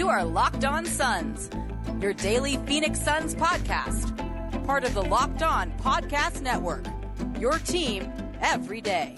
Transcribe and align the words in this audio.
You 0.00 0.08
are 0.08 0.24
Locked 0.24 0.64
On 0.64 0.86
Suns, 0.86 1.50
your 2.00 2.14
daily 2.14 2.56
Phoenix 2.64 2.98
Suns 2.98 3.34
podcast, 3.34 4.16
part 4.64 4.82
of 4.84 4.94
the 4.94 5.02
Locked 5.02 5.42
On 5.42 5.70
Podcast 5.72 6.40
Network. 6.40 6.86
Your 7.38 7.58
team 7.58 8.10
every 8.40 8.80
day. 8.80 9.14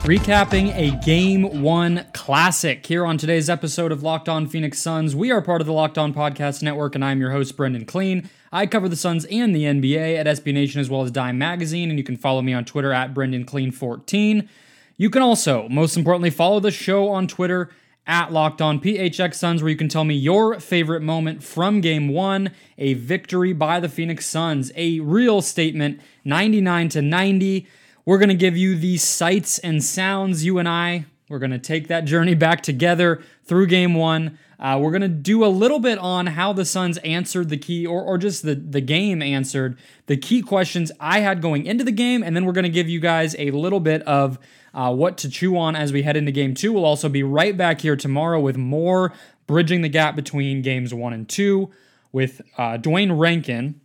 Recapping 0.00 0.74
a 0.76 0.98
Game 1.04 1.60
1 1.60 2.06
classic 2.14 2.86
here 2.86 3.04
on 3.04 3.18
today's 3.18 3.50
episode 3.50 3.92
of 3.92 4.02
Locked 4.02 4.30
On 4.30 4.46
Phoenix 4.46 4.78
Suns. 4.78 5.14
We 5.14 5.30
are 5.30 5.42
part 5.42 5.60
of 5.60 5.66
the 5.66 5.74
Locked 5.74 5.98
On 5.98 6.14
Podcast 6.14 6.62
Network, 6.62 6.94
and 6.94 7.04
I'm 7.04 7.20
your 7.20 7.32
host, 7.32 7.54
Brendon 7.54 7.84
Kleen. 7.84 8.30
I 8.52 8.66
cover 8.66 8.88
the 8.88 8.96
Suns 8.96 9.24
and 9.26 9.54
the 9.54 9.62
NBA 9.62 10.16
at 10.18 10.26
SB 10.26 10.52
Nation 10.52 10.80
as 10.80 10.90
well 10.90 11.02
as 11.02 11.12
Dime 11.12 11.38
Magazine, 11.38 11.88
and 11.88 11.98
you 11.98 12.04
can 12.04 12.16
follow 12.16 12.42
me 12.42 12.52
on 12.52 12.64
Twitter 12.64 12.92
at 12.92 13.14
BrendonKleen14. 13.14 14.48
You 14.96 15.08
can 15.08 15.22
also, 15.22 15.68
most 15.68 15.96
importantly, 15.96 16.30
follow 16.30 16.58
the 16.58 16.72
show 16.72 17.08
on 17.10 17.28
Twitter 17.28 17.70
at 18.08 18.32
Locked 18.32 18.60
On 18.60 18.80
PHX 18.80 19.34
Suns, 19.34 19.62
where 19.62 19.70
you 19.70 19.76
can 19.76 19.88
tell 19.88 20.02
me 20.02 20.16
your 20.16 20.58
favorite 20.58 21.00
moment 21.00 21.44
from 21.44 21.80
Game 21.80 22.08
1, 22.08 22.50
a 22.76 22.94
victory 22.94 23.52
by 23.52 23.78
the 23.78 23.88
Phoenix 23.88 24.26
Suns, 24.26 24.72
a 24.74 24.98
real 24.98 25.42
statement, 25.42 26.00
99 26.24 26.88
to 26.88 27.02
90. 27.02 27.68
We're 28.04 28.18
to 28.30 28.34
give 28.34 28.56
you 28.56 28.74
the 28.74 28.96
sights 28.96 29.60
and 29.60 29.82
sounds, 29.82 30.44
you 30.44 30.58
and 30.58 30.68
I. 30.68 31.04
We're 31.28 31.38
to 31.52 31.58
take 31.58 31.86
that 31.86 32.04
journey 32.04 32.34
back 32.34 32.60
together 32.62 33.22
through 33.44 33.68
game 33.68 33.94
one. 33.94 34.36
Uh, 34.60 34.78
we're 34.78 34.90
going 34.90 35.00
to 35.00 35.08
do 35.08 35.42
a 35.42 35.48
little 35.48 35.80
bit 35.80 35.98
on 35.98 36.26
how 36.26 36.52
the 36.52 36.66
Suns 36.66 36.98
answered 36.98 37.48
the 37.48 37.56
key, 37.56 37.86
or, 37.86 38.02
or 38.02 38.18
just 38.18 38.42
the, 38.42 38.54
the 38.54 38.82
game 38.82 39.22
answered 39.22 39.78
the 40.04 40.18
key 40.18 40.42
questions 40.42 40.92
I 41.00 41.20
had 41.20 41.40
going 41.40 41.64
into 41.64 41.82
the 41.82 41.92
game. 41.92 42.22
And 42.22 42.36
then 42.36 42.44
we're 42.44 42.52
going 42.52 42.64
to 42.64 42.68
give 42.68 42.86
you 42.86 43.00
guys 43.00 43.34
a 43.38 43.52
little 43.52 43.80
bit 43.80 44.02
of 44.02 44.38
uh, 44.74 44.94
what 44.94 45.16
to 45.18 45.30
chew 45.30 45.56
on 45.56 45.74
as 45.76 45.94
we 45.94 46.02
head 46.02 46.16
into 46.16 46.30
game 46.30 46.52
two. 46.52 46.74
We'll 46.74 46.84
also 46.84 47.08
be 47.08 47.22
right 47.22 47.56
back 47.56 47.80
here 47.80 47.96
tomorrow 47.96 48.38
with 48.38 48.58
more 48.58 49.14
bridging 49.46 49.80
the 49.80 49.88
gap 49.88 50.14
between 50.14 50.60
games 50.60 50.92
one 50.92 51.14
and 51.14 51.26
two 51.26 51.70
with 52.12 52.42
uh, 52.58 52.76
Duane 52.76 53.12
Rankin 53.12 53.80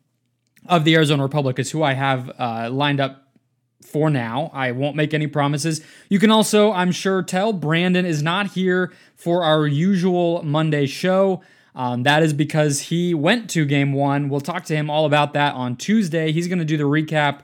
of 0.68 0.84
the 0.84 0.96
Arizona 0.96 1.24
Republic, 1.24 1.58
is 1.58 1.72
who 1.72 1.84
I 1.84 1.94
have 1.94 2.32
uh, 2.38 2.70
lined 2.70 3.00
up 3.00 3.25
for 3.86 4.10
now. 4.10 4.50
I 4.54 4.72
won't 4.72 4.96
make 4.96 5.14
any 5.14 5.28
promises. 5.28 5.82
You 6.10 6.20
can 6.20 6.32
also, 6.32 6.72
I'm 6.72 6.92
sure, 6.92 7.22
tell 7.22 7.54
Brandon 7.54 8.06
is 8.06 8.22
not 8.22 8.52
here 8.52 8.92
for 9.16 9.44
our 9.44 9.68
usual 9.68 10.44
Monday 10.44 10.86
show. 10.86 11.42
Um, 11.76 12.04
that 12.04 12.24
is 12.24 12.34
because 12.34 12.82
he 12.82 13.14
went 13.14 13.50
to 13.52 13.66
game 13.66 13.94
one. 13.94 14.30
We'll 14.30 14.42
talk 14.42 14.64
to 14.66 14.76
him 14.76 14.90
all 14.90 15.06
about 15.06 15.34
that 15.34 15.56
on 15.56 15.76
Tuesday. 15.76 16.32
He's 16.32 16.48
going 16.48 16.60
to 16.60 16.66
do 16.66 16.78
the 16.78 16.86
recap 16.86 17.42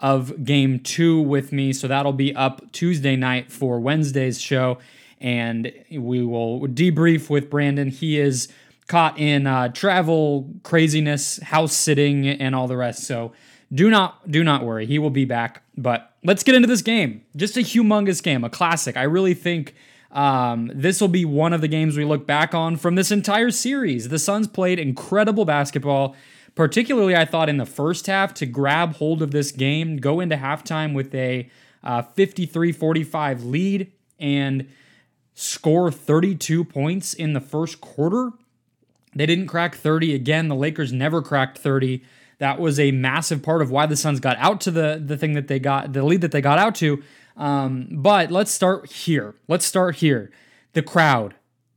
of 0.00 0.44
game 0.44 0.80
two 0.80 1.20
with 1.20 1.52
me. 1.52 1.72
So 1.72 1.86
that'll 1.88 2.12
be 2.12 2.34
up 2.34 2.72
Tuesday 2.72 3.16
night 3.16 3.52
for 3.52 3.78
Wednesday's 3.78 4.40
show. 4.40 4.78
And 5.20 5.72
we 5.90 6.22
will 6.22 6.60
debrief 6.62 7.30
with 7.30 7.50
Brandon. 7.50 7.88
He 7.88 8.18
is 8.18 8.48
caught 8.86 9.18
in 9.18 9.46
uh, 9.46 9.68
travel 9.68 10.50
craziness, 10.62 11.38
house 11.42 11.74
sitting, 11.74 12.26
and 12.28 12.54
all 12.54 12.68
the 12.68 12.76
rest. 12.76 13.04
So 13.04 13.32
do 13.72 13.90
not 13.90 14.30
do 14.30 14.44
not 14.44 14.64
worry. 14.64 14.86
He 14.86 14.98
will 14.98 15.10
be 15.10 15.24
back. 15.24 15.63
But 15.76 16.12
let's 16.22 16.42
get 16.42 16.54
into 16.54 16.68
this 16.68 16.82
game. 16.82 17.24
Just 17.34 17.56
a 17.56 17.60
humongous 17.60 18.22
game, 18.22 18.44
a 18.44 18.50
classic. 18.50 18.96
I 18.96 19.02
really 19.02 19.34
think 19.34 19.74
um, 20.12 20.70
this 20.72 21.00
will 21.00 21.08
be 21.08 21.24
one 21.24 21.52
of 21.52 21.60
the 21.60 21.68
games 21.68 21.96
we 21.96 22.04
look 22.04 22.26
back 22.26 22.54
on 22.54 22.76
from 22.76 22.94
this 22.94 23.10
entire 23.10 23.50
series. 23.50 24.08
The 24.08 24.18
Suns 24.18 24.46
played 24.46 24.78
incredible 24.78 25.44
basketball, 25.44 26.14
particularly 26.54 27.16
I 27.16 27.24
thought 27.24 27.48
in 27.48 27.56
the 27.56 27.66
first 27.66 28.06
half 28.06 28.32
to 28.34 28.46
grab 28.46 28.94
hold 28.96 29.22
of 29.22 29.32
this 29.32 29.50
game, 29.50 29.96
go 29.96 30.20
into 30.20 30.36
halftime 30.36 30.94
with 30.94 31.12
a 31.14 31.50
53-45 31.84 33.14
uh, 33.14 33.44
lead 33.44 33.92
and 34.20 34.68
score 35.34 35.90
32 35.90 36.64
points 36.64 37.12
in 37.12 37.32
the 37.32 37.40
first 37.40 37.80
quarter. 37.80 38.30
They 39.16 39.26
didn't 39.26 39.48
crack 39.48 39.74
30 39.74 40.14
again. 40.14 40.48
The 40.48 40.54
Lakers 40.54 40.92
never 40.92 41.22
cracked 41.22 41.58
30. 41.58 42.02
That 42.38 42.60
was 42.60 42.80
a 42.80 42.90
massive 42.90 43.42
part 43.42 43.62
of 43.62 43.70
why 43.70 43.86
the 43.86 43.96
Suns 43.96 44.20
got 44.20 44.36
out 44.38 44.60
to 44.62 44.70
the 44.70 45.02
the 45.04 45.16
thing 45.16 45.32
that 45.34 45.48
they 45.48 45.58
got, 45.58 45.92
the 45.92 46.04
lead 46.04 46.20
that 46.20 46.32
they 46.32 46.40
got 46.40 46.58
out 46.58 46.74
to. 46.76 47.02
Um, 47.36 47.88
but 47.90 48.30
let's 48.30 48.50
start 48.50 48.90
here. 48.90 49.34
Let's 49.48 49.66
start 49.66 49.96
here. 49.96 50.30
The 50.72 50.82
crowd. 50.82 51.34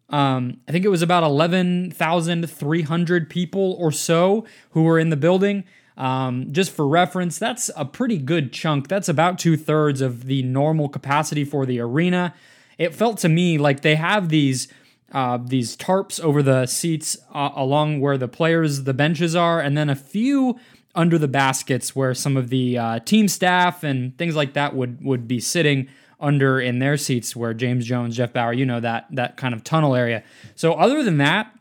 Um, 0.09 0.62
I 0.68 0.72
think 0.72 0.85
it 0.85 0.90
was 0.90 1.01
about 1.01 1.23
11,300 1.23 3.29
people 3.29 3.75
or 3.78 3.91
so 3.91 4.45
who 4.72 4.84
were 4.84 5.00
in 5.00 5.09
the 5.09 5.18
building. 5.18 5.66
Um, 5.97 6.53
just 6.53 6.72
for 6.72 6.88
reference, 6.88 7.38
that's 7.39 7.72
a 7.75 7.84
pretty 7.84 8.19
good 8.19 8.53
chunk. 8.53 8.88
That's 8.88 9.09
about 9.09 9.39
two 9.39 9.57
thirds 9.57 10.00
of 10.00 10.25
the 10.25 10.44
normal 10.44 10.89
capacity 10.89 11.44
for 11.44 11.66
the 11.66 11.79
arena. 11.79 12.35
It 12.78 12.94
felt 12.94 13.18
to 13.19 13.29
me 13.29 13.57
like 13.57 13.81
they 13.81 13.95
have 13.95 14.29
these 14.29 14.68
uh, 15.12 15.38
these 15.38 15.78
tarps 15.78 16.19
over 16.19 16.44
the 16.44 16.66
seats 16.66 17.18
uh, 17.34 17.51
along 17.56 18.01
where 18.01 18.18
the 18.18 18.28
players, 18.28 18.84
the 18.84 18.94
benches 18.94 19.35
are, 19.35 19.59
and 19.59 19.78
then 19.78 19.90
a 19.90 19.95
few 19.95 20.59
under 20.95 21.18
the 21.18 21.28
baskets 21.28 21.95
where 21.95 22.13
some 22.13 22.35
of 22.35 22.50
the 22.50 22.78
uh, 22.78 23.00
team 23.00 23.28
staff 23.28 23.84
and 23.84 24.18
things 24.18 24.35
like 24.35 24.53
that 24.53 24.75
would 24.75 25.03
would 25.03 25.28
be 25.28 25.40
sitting 25.40 25.88
under 26.19 26.59
in 26.59 26.79
their 26.79 26.97
seats 26.97 27.35
where 27.35 27.53
James 27.53 27.85
Jones, 27.85 28.18
Jeff 28.18 28.34
Bower, 28.34 28.51
you 28.53 28.66
know 28.66 28.79
that 28.79 29.06
that 29.12 29.38
kind 29.38 29.53
of 29.53 29.63
tunnel 29.63 29.95
area. 29.95 30.23
So 30.56 30.73
other 30.73 31.03
than 31.03 31.18
that, 31.18 31.53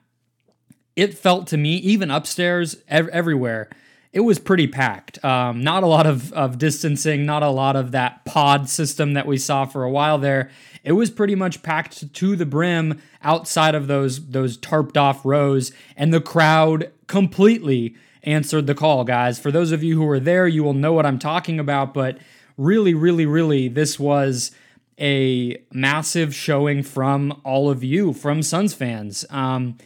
it 0.97 1.17
felt 1.17 1.47
to 1.49 1.57
me 1.57 1.77
even 1.77 2.11
upstairs 2.11 2.77
ev- 2.89 3.09
everywhere 3.09 3.69
it 4.17 4.25
was 4.25 4.39
pretty 4.39 4.67
packed. 4.67 5.23
Um, 5.23 5.63
not 5.63 5.83
a 5.83 5.87
lot 5.87 6.07
of, 6.07 6.33
of 6.33 6.57
distancing, 6.57 7.27
not 7.27 7.43
a 7.43 7.51
lot 7.51 7.77
of 7.77 7.91
that 7.93 8.25
pod 8.25 8.67
system 8.67 9.13
that 9.13 9.27
we 9.27 9.37
saw 9.37 9.67
for 9.67 9.84
a 9.84 9.91
while 9.91 10.17
there. 10.17 10.51
It 10.86 10.92
was 10.92 11.10
pretty 11.10 11.34
much 11.34 11.64
packed 11.64 12.14
to 12.14 12.36
the 12.36 12.47
brim 12.47 13.02
outside 13.20 13.74
of 13.74 13.88
those 13.88 14.28
those 14.28 14.56
tarped 14.56 14.97
off 14.97 15.26
rows, 15.26 15.72
and 15.97 16.14
the 16.14 16.20
crowd 16.20 16.92
completely 17.08 17.97
answered 18.22 18.69
the 18.69 18.74
call, 18.74 19.02
guys. 19.02 19.41
For 19.41 19.50
those 19.50 19.72
of 19.72 19.82
you 19.82 19.97
who 19.97 20.04
were 20.04 20.20
there, 20.20 20.47
you 20.47 20.62
will 20.62 20.74
know 20.74 20.92
what 20.92 21.04
I'm 21.04 21.19
talking 21.19 21.58
about. 21.58 21.92
But 21.92 22.19
really, 22.56 22.94
really, 22.94 23.26
really, 23.26 23.66
this 23.66 23.98
was 23.98 24.52
a 24.98 25.60
massive 25.72 26.32
showing 26.32 26.84
from 26.84 27.41
all 27.42 27.68
of 27.68 27.82
you, 27.82 28.12
from 28.12 28.41
Suns 28.41 28.72
fans. 28.72 29.24
Um, 29.28 29.78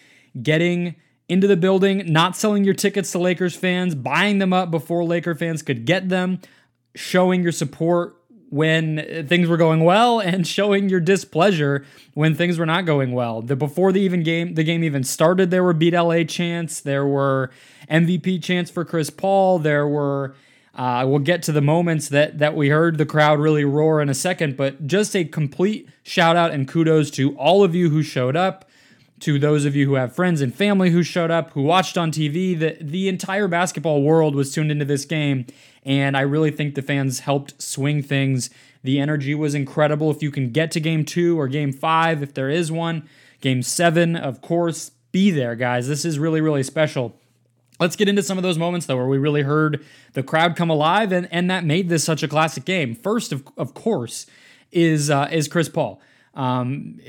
getting 0.42 0.96
into 1.30 1.46
the 1.46 1.56
building, 1.56 2.12
not 2.12 2.36
selling 2.36 2.62
your 2.62 2.74
tickets 2.74 3.10
to 3.12 3.18
Lakers 3.18 3.56
fans, 3.56 3.94
buying 3.94 4.38
them 4.38 4.52
up 4.52 4.70
before 4.70 5.02
Laker 5.04 5.34
fans 5.34 5.62
could 5.62 5.86
get 5.86 6.10
them, 6.10 6.40
showing 6.94 7.42
your 7.42 7.52
support 7.52 8.19
when 8.50 9.26
things 9.28 9.48
were 9.48 9.56
going 9.56 9.84
well 9.84 10.18
and 10.18 10.46
showing 10.46 10.88
your 10.88 11.00
displeasure 11.00 11.84
when 12.14 12.34
things 12.34 12.58
were 12.58 12.66
not 12.66 12.84
going 12.84 13.12
well. 13.12 13.40
The 13.40 13.56
before 13.56 13.92
the 13.92 14.00
even 14.00 14.22
game 14.22 14.54
the 14.54 14.64
game 14.64 14.84
even 14.84 15.04
started, 15.04 15.50
there 15.50 15.64
were 15.64 15.72
beat 15.72 15.94
LA 15.94 16.24
chants, 16.24 16.80
there 16.80 17.06
were 17.06 17.50
MVP 17.90 18.42
chants 18.42 18.70
for 18.70 18.84
Chris 18.84 19.08
Paul, 19.08 19.60
there 19.60 19.86
were 19.86 20.34
uh, 20.74 21.04
we'll 21.06 21.18
get 21.18 21.42
to 21.44 21.52
the 21.52 21.60
moments 21.60 22.08
that 22.08 22.38
that 22.38 22.54
we 22.54 22.68
heard 22.68 22.98
the 22.98 23.06
crowd 23.06 23.38
really 23.38 23.64
roar 23.64 24.02
in 24.02 24.08
a 24.08 24.14
second, 24.14 24.56
but 24.56 24.86
just 24.86 25.14
a 25.14 25.24
complete 25.24 25.88
shout 26.02 26.36
out 26.36 26.50
and 26.50 26.66
kudos 26.66 27.10
to 27.12 27.36
all 27.36 27.62
of 27.62 27.74
you 27.74 27.90
who 27.90 28.02
showed 28.02 28.36
up 28.36 28.64
to 29.20 29.38
those 29.38 29.64
of 29.64 29.76
you 29.76 29.86
who 29.86 29.94
have 29.94 30.14
friends 30.14 30.40
and 30.40 30.54
family 30.54 30.90
who 30.90 31.02
showed 31.02 31.30
up, 31.30 31.50
who 31.52 31.62
watched 31.62 31.96
on 31.96 32.10
TV. 32.10 32.58
The, 32.58 32.76
the 32.80 33.08
entire 33.08 33.48
basketball 33.48 34.02
world 34.02 34.34
was 34.34 34.52
tuned 34.52 34.70
into 34.72 34.84
this 34.84 35.04
game, 35.04 35.46
and 35.84 36.16
I 36.16 36.20
really 36.22 36.50
think 36.50 36.74
the 36.74 36.82
fans 36.82 37.20
helped 37.20 37.60
swing 37.60 38.02
things. 38.02 38.50
The 38.82 38.98
energy 38.98 39.34
was 39.34 39.54
incredible. 39.54 40.10
If 40.10 40.22
you 40.22 40.30
can 40.30 40.50
get 40.50 40.70
to 40.72 40.80
game 40.80 41.04
two 41.04 41.38
or 41.38 41.48
game 41.48 41.72
five, 41.72 42.22
if 42.22 42.34
there 42.34 42.50
is 42.50 42.70
one, 42.72 43.08
game 43.41 43.62
seven, 43.62 44.16
of 44.16 44.41
course, 44.41 44.91
be 45.12 45.30
there, 45.30 45.54
guys. 45.54 45.88
This 45.88 46.04
is 46.04 46.18
really, 46.18 46.41
really 46.41 46.62
special. 46.62 47.14
Let's 47.78 47.96
get 47.96 48.08
into 48.08 48.22
some 48.22 48.36
of 48.36 48.42
those 48.42 48.58
moments, 48.58 48.86
though, 48.86 48.96
where 48.96 49.06
we 49.06 49.18
really 49.18 49.42
heard 49.42 49.84
the 50.12 50.22
crowd 50.22 50.54
come 50.54 50.68
alive, 50.68 51.12
and, 51.12 51.28
and 51.32 51.50
that 51.50 51.65
made 51.65 51.88
this 51.88 52.04
such 52.04 52.22
a 52.22 52.28
classic 52.28 52.66
game. 52.66 52.94
First, 52.94 53.32
of, 53.32 53.42
of 53.56 53.72
course, 53.72 54.27
is 54.71 55.09
uh, 55.10 55.28
is 55.32 55.48
Chris 55.48 55.68
Paul. 55.68 56.00
Um, 56.34 57.00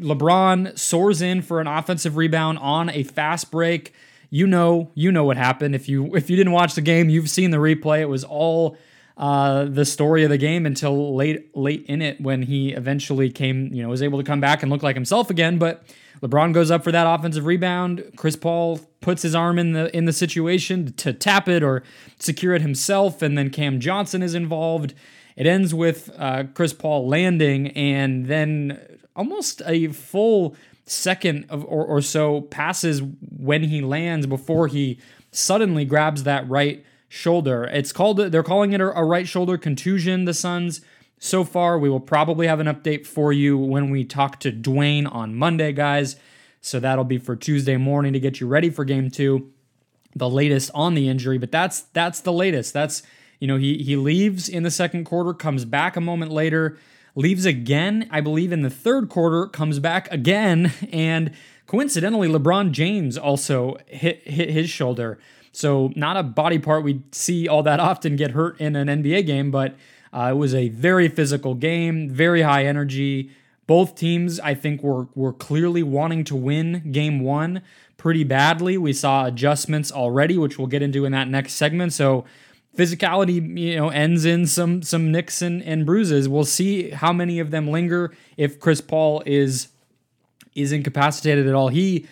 LeBron 0.00 0.78
soars 0.78 1.22
in 1.22 1.42
for 1.42 1.60
an 1.60 1.66
offensive 1.66 2.16
rebound 2.16 2.58
on 2.58 2.90
a 2.90 3.02
fast 3.02 3.50
break. 3.50 3.94
You 4.34 4.46
know, 4.46 4.90
you 4.94 5.12
know 5.12 5.24
what 5.24 5.36
happened. 5.36 5.74
If 5.74 5.90
you 5.90 6.16
if 6.16 6.30
you 6.30 6.36
didn't 6.36 6.52
watch 6.52 6.74
the 6.74 6.80
game, 6.80 7.10
you've 7.10 7.28
seen 7.28 7.50
the 7.50 7.58
replay. 7.58 8.00
It 8.00 8.08
was 8.08 8.24
all 8.24 8.78
uh, 9.18 9.64
the 9.64 9.84
story 9.84 10.24
of 10.24 10.30
the 10.30 10.38
game 10.38 10.64
until 10.64 11.14
late 11.14 11.54
late 11.54 11.84
in 11.86 12.00
it 12.00 12.18
when 12.18 12.42
he 12.42 12.72
eventually 12.72 13.28
came, 13.28 13.72
you 13.74 13.82
know, 13.82 13.90
was 13.90 14.02
able 14.02 14.18
to 14.18 14.24
come 14.24 14.40
back 14.40 14.62
and 14.62 14.72
look 14.72 14.82
like 14.82 14.96
himself 14.96 15.28
again. 15.28 15.58
But 15.58 15.84
LeBron 16.22 16.54
goes 16.54 16.70
up 16.70 16.82
for 16.82 16.90
that 16.92 17.06
offensive 17.06 17.44
rebound. 17.44 18.02
Chris 18.16 18.36
Paul 18.36 18.80
puts 19.02 19.20
his 19.20 19.34
arm 19.34 19.58
in 19.58 19.72
the 19.72 19.94
in 19.94 20.06
the 20.06 20.14
situation 20.14 20.94
to 20.94 21.12
tap 21.12 21.46
it 21.46 21.62
or 21.62 21.82
secure 22.18 22.54
it 22.54 22.62
himself, 22.62 23.20
and 23.20 23.36
then 23.36 23.50
Cam 23.50 23.80
Johnson 23.80 24.22
is 24.22 24.34
involved 24.34 24.94
it 25.36 25.46
ends 25.46 25.74
with 25.74 26.10
uh, 26.18 26.44
Chris 26.54 26.72
Paul 26.72 27.08
landing, 27.08 27.68
and 27.68 28.26
then 28.26 28.80
almost 29.16 29.62
a 29.66 29.88
full 29.88 30.56
second 30.84 31.46
of, 31.48 31.64
or, 31.64 31.84
or 31.84 32.00
so 32.00 32.42
passes 32.42 33.02
when 33.02 33.64
he 33.64 33.80
lands 33.80 34.26
before 34.26 34.66
he 34.66 34.98
suddenly 35.30 35.84
grabs 35.84 36.24
that 36.24 36.48
right 36.48 36.84
shoulder. 37.08 37.64
It's 37.64 37.92
called 37.92 38.18
they're 38.18 38.42
calling 38.42 38.72
it 38.72 38.80
a, 38.80 38.98
a 38.98 39.04
right 39.04 39.28
shoulder 39.28 39.58
contusion. 39.58 40.24
The 40.24 40.34
Suns 40.34 40.80
so 41.22 41.44
far. 41.44 41.78
We 41.78 41.88
will 41.88 42.00
probably 42.00 42.48
have 42.48 42.58
an 42.58 42.66
update 42.66 43.06
for 43.06 43.32
you 43.32 43.56
when 43.56 43.90
we 43.90 44.04
talk 44.04 44.40
to 44.40 44.50
Duane 44.50 45.06
on 45.06 45.36
Monday, 45.36 45.72
guys. 45.72 46.16
So 46.60 46.80
that'll 46.80 47.04
be 47.04 47.18
for 47.18 47.36
Tuesday 47.36 47.76
morning 47.76 48.12
to 48.12 48.20
get 48.20 48.40
you 48.40 48.48
ready 48.48 48.70
for 48.70 48.84
game 48.84 49.08
two. 49.08 49.52
The 50.16 50.28
latest 50.28 50.70
on 50.74 50.94
the 50.94 51.08
injury, 51.08 51.38
but 51.38 51.52
that's 51.52 51.82
that's 51.92 52.20
the 52.20 52.32
latest. 52.32 52.74
That's 52.74 53.02
you 53.38 53.46
know 53.46 53.56
he 53.56 53.78
he 53.78 53.96
leaves 53.96 54.48
in 54.48 54.62
the 54.62 54.70
second 54.70 55.04
quarter, 55.04 55.32
comes 55.32 55.64
back 55.64 55.96
a 55.96 56.00
moment 56.00 56.32
later, 56.32 56.76
leaves 57.14 57.44
again. 57.44 58.08
I 58.10 58.20
believe 58.20 58.52
in 58.52 58.62
the 58.62 58.70
third 58.70 59.08
quarter, 59.08 59.46
comes 59.46 59.78
back 59.78 60.10
again, 60.10 60.72
and 60.92 61.32
coincidentally, 61.66 62.28
LeBron 62.28 62.72
James 62.72 63.16
also 63.18 63.76
hit 63.86 64.26
hit 64.26 64.50
his 64.50 64.70
shoulder. 64.70 65.18
So 65.52 65.92
not 65.94 66.16
a 66.16 66.22
body 66.22 66.58
part 66.58 66.82
we 66.82 67.02
see 67.12 67.46
all 67.46 67.62
that 67.64 67.78
often 67.78 68.16
get 68.16 68.30
hurt 68.30 68.58
in 68.60 68.74
an 68.74 68.88
NBA 68.88 69.26
game, 69.26 69.50
but 69.50 69.76
uh, 70.12 70.28
it 70.32 70.36
was 70.36 70.54
a 70.54 70.70
very 70.70 71.08
physical 71.08 71.54
game, 71.54 72.08
very 72.08 72.42
high 72.42 72.64
energy. 72.64 73.30
Both 73.66 73.94
teams, 73.94 74.40
I 74.40 74.54
think, 74.54 74.82
were 74.82 75.08
were 75.14 75.32
clearly 75.32 75.82
wanting 75.82 76.24
to 76.24 76.36
win 76.36 76.90
game 76.90 77.20
one 77.20 77.62
pretty 77.96 78.24
badly. 78.24 78.76
We 78.76 78.92
saw 78.92 79.26
adjustments 79.26 79.92
already, 79.92 80.36
which 80.36 80.58
we'll 80.58 80.66
get 80.66 80.82
into 80.82 81.04
in 81.04 81.12
that 81.12 81.28
next 81.28 81.54
segment. 81.54 81.92
So 81.92 82.24
physicality, 82.76 83.58
you 83.58 83.76
know, 83.76 83.90
ends 83.90 84.24
in 84.24 84.46
some 84.46 84.82
some 84.82 85.12
nicks 85.12 85.42
and, 85.42 85.62
and 85.62 85.84
bruises. 85.84 86.28
We'll 86.28 86.44
see 86.44 86.90
how 86.90 87.12
many 87.12 87.38
of 87.38 87.50
them 87.50 87.68
linger 87.68 88.12
if 88.36 88.58
Chris 88.60 88.80
Paul 88.80 89.22
is 89.26 89.68
is 90.54 90.72
incapacitated 90.72 91.46
at 91.46 91.54
all. 91.54 91.68
He 91.68 92.06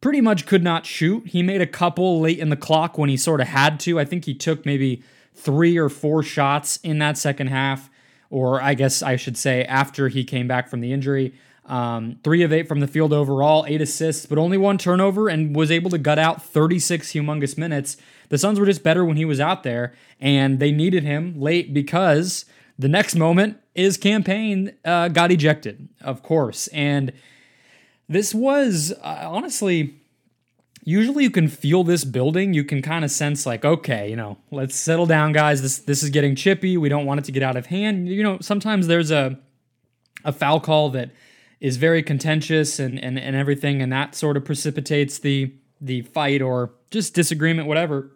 pretty 0.00 0.20
much 0.20 0.46
could 0.46 0.62
not 0.62 0.84
shoot. 0.84 1.28
He 1.28 1.42
made 1.42 1.60
a 1.60 1.66
couple 1.66 2.20
late 2.20 2.38
in 2.38 2.50
the 2.50 2.56
clock 2.56 2.98
when 2.98 3.08
he 3.08 3.16
sort 3.16 3.40
of 3.40 3.48
had 3.48 3.80
to. 3.80 3.98
I 3.98 4.04
think 4.04 4.24
he 4.24 4.34
took 4.34 4.66
maybe 4.66 5.02
three 5.34 5.78
or 5.78 5.88
four 5.88 6.22
shots 6.22 6.78
in 6.78 6.98
that 6.98 7.16
second 7.16 7.48
half, 7.48 7.88
or 8.30 8.60
I 8.60 8.74
guess 8.74 9.02
I 9.02 9.16
should 9.16 9.36
say 9.36 9.64
after 9.64 10.08
he 10.08 10.24
came 10.24 10.46
back 10.46 10.68
from 10.68 10.80
the 10.80 10.92
injury. 10.92 11.34
Um, 11.64 12.18
three 12.24 12.42
of 12.42 12.52
eight 12.52 12.66
from 12.66 12.80
the 12.80 12.88
field 12.88 13.12
overall, 13.12 13.64
eight 13.68 13.80
assists, 13.80 14.26
but 14.26 14.36
only 14.36 14.58
one 14.58 14.78
turnover, 14.78 15.28
and 15.28 15.54
was 15.54 15.70
able 15.70 15.90
to 15.90 15.98
gut 15.98 16.18
out 16.18 16.42
36 16.42 17.12
humongous 17.12 17.56
minutes. 17.56 17.96
The 18.32 18.38
Suns 18.38 18.58
were 18.58 18.64
just 18.64 18.82
better 18.82 19.04
when 19.04 19.18
he 19.18 19.26
was 19.26 19.40
out 19.40 19.62
there, 19.62 19.92
and 20.18 20.58
they 20.58 20.72
needed 20.72 21.04
him 21.04 21.38
late 21.38 21.74
because 21.74 22.46
the 22.78 22.88
next 22.88 23.14
moment 23.14 23.58
is 23.74 23.98
Cam 23.98 24.24
Payne 24.24 24.72
uh, 24.86 25.08
got 25.08 25.30
ejected, 25.30 25.90
of 26.00 26.22
course. 26.22 26.66
And 26.68 27.12
this 28.08 28.34
was 28.34 28.90
uh, 29.02 29.28
honestly 29.28 30.00
usually 30.82 31.24
you 31.24 31.30
can 31.30 31.46
feel 31.46 31.84
this 31.84 32.04
building. 32.04 32.54
You 32.54 32.64
can 32.64 32.80
kind 32.80 33.04
of 33.04 33.10
sense 33.10 33.44
like, 33.44 33.66
okay, 33.66 34.08
you 34.08 34.16
know, 34.16 34.38
let's 34.50 34.76
settle 34.76 35.04
down, 35.04 35.32
guys. 35.32 35.60
This 35.60 35.80
this 35.80 36.02
is 36.02 36.08
getting 36.08 36.34
chippy. 36.34 36.78
We 36.78 36.88
don't 36.88 37.04
want 37.04 37.20
it 37.20 37.24
to 37.24 37.32
get 37.32 37.42
out 37.42 37.56
of 37.56 37.66
hand. 37.66 38.08
You 38.08 38.22
know, 38.22 38.38
sometimes 38.40 38.86
there's 38.86 39.10
a 39.10 39.38
a 40.24 40.32
foul 40.32 40.58
call 40.58 40.88
that 40.92 41.10
is 41.60 41.76
very 41.76 42.02
contentious 42.02 42.78
and 42.78 42.98
and, 42.98 43.18
and 43.18 43.36
everything, 43.36 43.82
and 43.82 43.92
that 43.92 44.14
sort 44.14 44.38
of 44.38 44.44
precipitates 44.46 45.18
the 45.18 45.52
the 45.82 46.00
fight 46.00 46.40
or 46.40 46.72
just 46.90 47.12
disagreement, 47.14 47.68
whatever. 47.68 48.10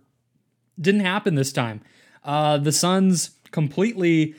Didn't 0.81 1.01
happen 1.03 1.35
this 1.35 1.53
time. 1.53 1.81
Uh, 2.25 2.59
the 2.59 2.73
Suns 2.73 3.31
completely 3.51 4.35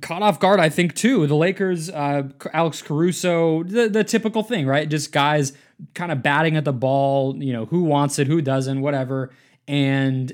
caught 0.00 0.22
off 0.22 0.38
guard, 0.38 0.60
I 0.60 0.68
think, 0.68 0.94
too. 0.94 1.26
The 1.26 1.34
Lakers, 1.34 1.90
uh, 1.90 2.28
Alex 2.52 2.82
Caruso, 2.82 3.62
the, 3.64 3.88
the 3.88 4.04
typical 4.04 4.42
thing, 4.42 4.66
right? 4.66 4.88
Just 4.88 5.12
guys 5.12 5.52
kind 5.94 6.12
of 6.12 6.22
batting 6.22 6.56
at 6.56 6.64
the 6.64 6.72
ball, 6.72 7.36
you 7.42 7.52
know, 7.52 7.66
who 7.66 7.82
wants 7.82 8.18
it, 8.18 8.26
who 8.26 8.42
doesn't, 8.42 8.80
whatever. 8.80 9.30
And 9.66 10.32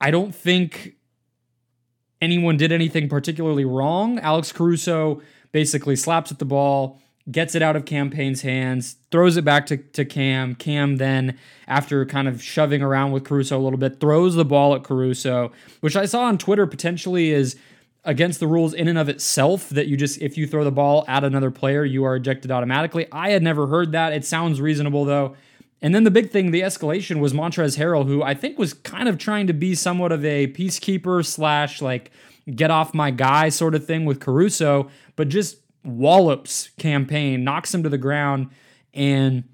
I 0.00 0.10
don't 0.10 0.34
think 0.34 0.94
anyone 2.20 2.56
did 2.56 2.72
anything 2.72 3.08
particularly 3.08 3.64
wrong. 3.64 4.18
Alex 4.18 4.52
Caruso 4.52 5.22
basically 5.52 5.96
slaps 5.96 6.30
at 6.32 6.38
the 6.38 6.44
ball, 6.44 7.00
gets 7.30 7.54
it 7.54 7.62
out 7.62 7.74
of 7.76 7.84
Cam 7.84 8.10
Payne's 8.10 8.42
hands, 8.42 8.96
throws 9.10 9.36
it 9.36 9.44
back 9.44 9.66
to, 9.66 9.76
to 9.76 10.04
Cam. 10.04 10.54
Cam 10.54 10.96
then, 10.96 11.38
after 11.66 12.06
kind 12.06 12.28
of 12.28 12.42
shoving 12.42 12.82
around 12.82 13.12
with 13.12 13.24
Caruso 13.24 13.58
a 13.58 13.62
little 13.62 13.78
bit, 13.78 13.98
throws 13.98 14.34
the 14.34 14.44
ball 14.44 14.74
at 14.74 14.84
Caruso, 14.84 15.50
which 15.80 15.96
I 15.96 16.06
saw 16.06 16.24
on 16.24 16.38
Twitter 16.38 16.66
potentially 16.66 17.30
is 17.30 17.56
against 18.04 18.38
the 18.38 18.46
rules 18.46 18.72
in 18.72 18.86
and 18.86 18.96
of 18.96 19.08
itself 19.08 19.68
that 19.70 19.88
you 19.88 19.96
just 19.96 20.22
if 20.22 20.38
you 20.38 20.46
throw 20.46 20.62
the 20.62 20.70
ball 20.70 21.04
at 21.08 21.24
another 21.24 21.50
player 21.50 21.84
you 21.84 22.04
are 22.04 22.14
ejected 22.14 22.52
automatically. 22.52 23.06
I 23.10 23.30
had 23.30 23.42
never 23.42 23.66
heard 23.66 23.92
that. 23.92 24.12
It 24.12 24.24
sounds 24.24 24.60
reasonable 24.60 25.04
though. 25.04 25.34
And 25.82 25.92
then 25.94 26.04
the 26.04 26.10
big 26.12 26.30
thing 26.30 26.52
the 26.52 26.60
escalation 26.60 27.18
was 27.18 27.32
montrezl 27.32 27.76
harrell 27.76 28.06
who 28.06 28.22
i 28.22 28.32
think 28.32 28.58
was 28.58 28.72
kind 28.72 29.08
of 29.08 29.18
trying 29.18 29.48
to 29.48 29.52
be 29.52 29.74
somewhat 29.74 30.12
of 30.12 30.24
a 30.24 30.46
peacekeeper 30.46 31.26
slash 31.26 31.82
like 31.82 32.10
get 32.54 32.70
off 32.70 32.94
my 32.94 33.10
guy 33.10 33.48
sort 33.48 33.74
of 33.74 33.84
thing 33.84 34.04
with 34.04 34.20
caruso 34.20 34.88
but 35.16 35.28
just 35.28 35.58
wallops 35.86 36.70
Cam 36.78 37.06
Payne, 37.06 37.44
knocks 37.44 37.74
him 37.74 37.82
to 37.82 37.88
the 37.88 37.98
ground 37.98 38.48
and 38.94 39.44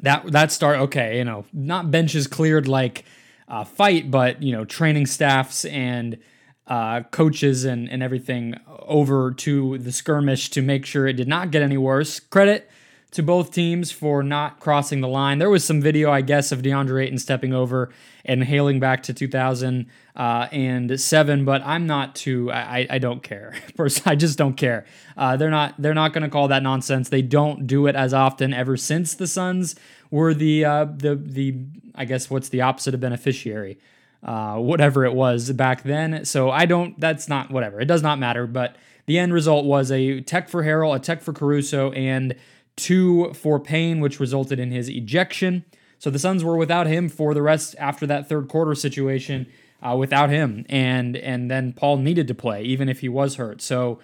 that 0.00 0.30
that 0.32 0.52
start 0.52 0.78
okay 0.78 1.16
you 1.16 1.24
know 1.24 1.46
not 1.52 1.90
benches 1.90 2.26
cleared 2.26 2.68
like 2.68 3.04
a 3.48 3.64
fight 3.64 4.10
but 4.10 4.42
you 4.42 4.52
know 4.52 4.64
training 4.64 5.06
staffs 5.06 5.64
and 5.64 6.18
uh, 6.66 7.02
coaches 7.10 7.64
and, 7.64 7.88
and 7.88 8.02
everything 8.02 8.54
over 8.80 9.32
to 9.32 9.78
the 9.78 9.92
skirmish 9.92 10.50
to 10.50 10.62
make 10.62 10.84
sure 10.84 11.06
it 11.06 11.14
did 11.14 11.28
not 11.28 11.50
get 11.50 11.62
any 11.62 11.76
worse. 11.76 12.18
Credit 12.18 12.68
to 13.12 13.22
both 13.22 13.52
teams 13.52 13.92
for 13.92 14.22
not 14.22 14.60
crossing 14.60 15.00
the 15.00 15.08
line. 15.08 15.38
There 15.38 15.48
was 15.48 15.64
some 15.64 15.80
video, 15.80 16.10
I 16.10 16.20
guess, 16.20 16.52
of 16.52 16.60
DeAndre 16.62 17.04
Ayton 17.04 17.16
stepping 17.18 17.54
over 17.54 17.90
and 18.24 18.44
hailing 18.44 18.78
back 18.80 19.02
to 19.04 19.14
2007, 19.14 21.44
but 21.44 21.62
I'm 21.64 21.86
not 21.86 22.14
too. 22.14 22.52
I, 22.52 22.86
I 22.90 22.98
don't 22.98 23.22
care. 23.22 23.54
I 24.06 24.16
just 24.16 24.36
don't 24.36 24.56
care. 24.56 24.84
Uh, 25.16 25.36
they're 25.36 25.50
not. 25.50 25.74
They're 25.78 25.94
not 25.94 26.12
going 26.12 26.24
to 26.24 26.30
call 26.30 26.48
that 26.48 26.62
nonsense. 26.62 27.08
They 27.08 27.22
don't 27.22 27.66
do 27.66 27.86
it 27.86 27.96
as 27.96 28.12
often 28.12 28.52
ever 28.52 28.76
since 28.76 29.14
the 29.14 29.26
Suns 29.26 29.76
were 30.10 30.34
the 30.34 30.64
uh, 30.64 30.84
the 30.84 31.16
the. 31.16 31.56
I 31.94 32.04
guess 32.04 32.28
what's 32.28 32.50
the 32.50 32.60
opposite 32.60 32.92
of 32.92 33.00
beneficiary 33.00 33.78
uh, 34.26 34.56
whatever 34.56 35.04
it 35.04 35.14
was 35.14 35.52
back 35.52 35.82
then. 35.82 36.24
So 36.24 36.50
I 36.50 36.66
don't, 36.66 36.98
that's 36.98 37.28
not 37.28 37.50
whatever. 37.50 37.80
It 37.80 37.86
does 37.86 38.02
not 38.02 38.18
matter. 38.18 38.46
But 38.46 38.76
the 39.06 39.18
end 39.18 39.32
result 39.32 39.64
was 39.64 39.90
a 39.90 40.20
tech 40.20 40.48
for 40.48 40.64
Harrell, 40.64 40.94
a 40.94 40.98
tech 40.98 41.22
for 41.22 41.32
Caruso, 41.32 41.92
and 41.92 42.34
two 42.76 43.32
for 43.34 43.58
Payne, 43.58 44.00
which 44.00 44.20
resulted 44.20 44.58
in 44.58 44.70
his 44.70 44.88
ejection. 44.88 45.64
So 45.98 46.10
the 46.10 46.18
Suns 46.18 46.44
were 46.44 46.56
without 46.56 46.86
him 46.86 47.08
for 47.08 47.34
the 47.34 47.42
rest 47.42 47.74
after 47.78 48.06
that 48.06 48.28
third 48.28 48.48
quarter 48.48 48.74
situation. 48.74 49.46
Uh, 49.82 49.94
without 49.94 50.30
him, 50.30 50.64
and 50.70 51.18
and 51.18 51.50
then 51.50 51.72
Paul 51.74 51.98
needed 51.98 52.26
to 52.28 52.34
play 52.34 52.62
even 52.62 52.88
if 52.88 53.00
he 53.00 53.10
was 53.10 53.36
hurt. 53.36 53.60
So 53.60 54.00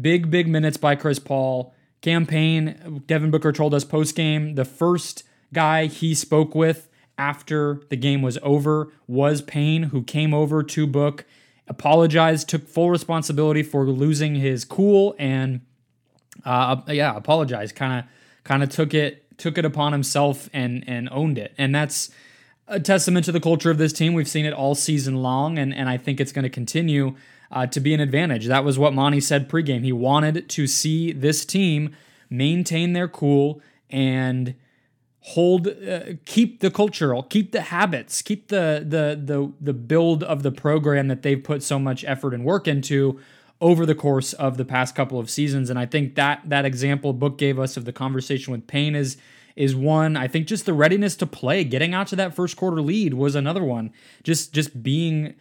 big 0.00 0.30
big 0.30 0.48
minutes 0.48 0.78
by 0.78 0.96
Chris 0.96 1.18
Paul. 1.18 1.74
Cam 2.00 2.26
Payne. 2.26 3.02
Devin 3.06 3.30
Booker 3.30 3.52
told 3.52 3.74
us 3.74 3.84
post 3.84 4.16
game 4.16 4.56
the 4.56 4.64
first 4.64 5.22
guy 5.52 5.86
he 5.86 6.14
spoke 6.14 6.54
with 6.54 6.88
after 7.16 7.80
the 7.90 7.96
game 7.96 8.22
was 8.22 8.38
over 8.42 8.92
was 9.06 9.42
Payne, 9.42 9.84
who 9.84 10.02
came 10.02 10.34
over 10.34 10.62
to 10.62 10.86
Book, 10.86 11.24
apologized, 11.68 12.48
took 12.48 12.66
full 12.66 12.90
responsibility 12.90 13.62
for 13.62 13.84
losing 13.84 14.34
his 14.36 14.64
cool, 14.64 15.14
and 15.18 15.60
uh, 16.44 16.80
yeah, 16.88 17.16
apologized. 17.16 17.74
Kind 17.74 18.00
of, 18.00 18.10
kind 18.44 18.62
of 18.62 18.70
took 18.70 18.94
it 18.94 19.38
took 19.38 19.58
it 19.58 19.64
upon 19.64 19.92
himself 19.92 20.48
and 20.52 20.84
and 20.86 21.08
owned 21.10 21.38
it, 21.38 21.54
and 21.58 21.74
that's 21.74 22.10
a 22.68 22.80
testament 22.80 23.24
to 23.26 23.32
the 23.32 23.40
culture 23.40 23.70
of 23.70 23.78
this 23.78 23.92
team. 23.92 24.14
We've 24.14 24.28
seen 24.28 24.46
it 24.46 24.52
all 24.52 24.74
season 24.74 25.16
long, 25.16 25.58
and 25.58 25.74
and 25.74 25.88
I 25.88 25.96
think 25.96 26.20
it's 26.20 26.32
going 26.32 26.44
to 26.44 26.50
continue 26.50 27.16
uh, 27.50 27.66
to 27.66 27.80
be 27.80 27.94
an 27.94 28.00
advantage. 28.00 28.46
That 28.46 28.64
was 28.64 28.78
what 28.78 28.94
Monty 28.94 29.20
said 29.20 29.48
pregame. 29.48 29.84
He 29.84 29.92
wanted 29.92 30.48
to 30.48 30.66
see 30.66 31.12
this 31.12 31.44
team 31.44 31.94
maintain 32.30 32.94
their 32.94 33.08
cool 33.08 33.60
and 33.90 34.54
hold 35.20 35.68
uh, 35.68 36.00
keep 36.24 36.58
the 36.58 36.70
cultural 36.70 37.22
keep 37.22 37.52
the 37.52 37.60
habits 37.60 38.22
keep 38.22 38.48
the 38.48 38.84
the 38.84 39.16
the 39.22 39.52
the 39.60 39.72
build 39.72 40.24
of 40.24 40.42
the 40.42 40.50
program 40.50 41.06
that 41.06 41.22
they've 41.22 41.44
put 41.44 41.62
so 41.62 41.78
much 41.78 42.04
effort 42.06 42.34
and 42.34 42.44
work 42.44 42.66
into 42.66 43.20
over 43.62 43.86
the 43.86 43.94
course 43.94 44.34
of 44.34 44.58
the 44.58 44.64
past 44.64 44.94
couple 44.94 45.18
of 45.18 45.30
seasons. 45.30 45.70
And 45.70 45.78
i 45.78 45.86
think 45.86 46.16
that 46.16 46.42
that 46.44 46.66
example 46.66 47.14
book 47.14 47.38
gave 47.38 47.58
us 47.58 47.78
of 47.78 47.86
the 47.86 47.92
conversation 47.92 48.52
with 48.52 48.66
payne 48.66 48.94
is 48.94 49.16
is 49.54 49.76
one. 49.76 50.16
I 50.16 50.28
think 50.28 50.46
just 50.46 50.66
the 50.66 50.72
readiness 50.72 51.14
to 51.16 51.26
play 51.26 51.64
getting 51.64 51.94
out 51.94 52.06
to 52.08 52.16
that 52.16 52.34
first 52.34 52.56
quarter 52.56 52.80
lead 52.80 53.14
was 53.14 53.34
another 53.34 53.62
one. 53.62 53.92
Just 54.22 54.52
just 54.52 54.82
being 54.82 55.34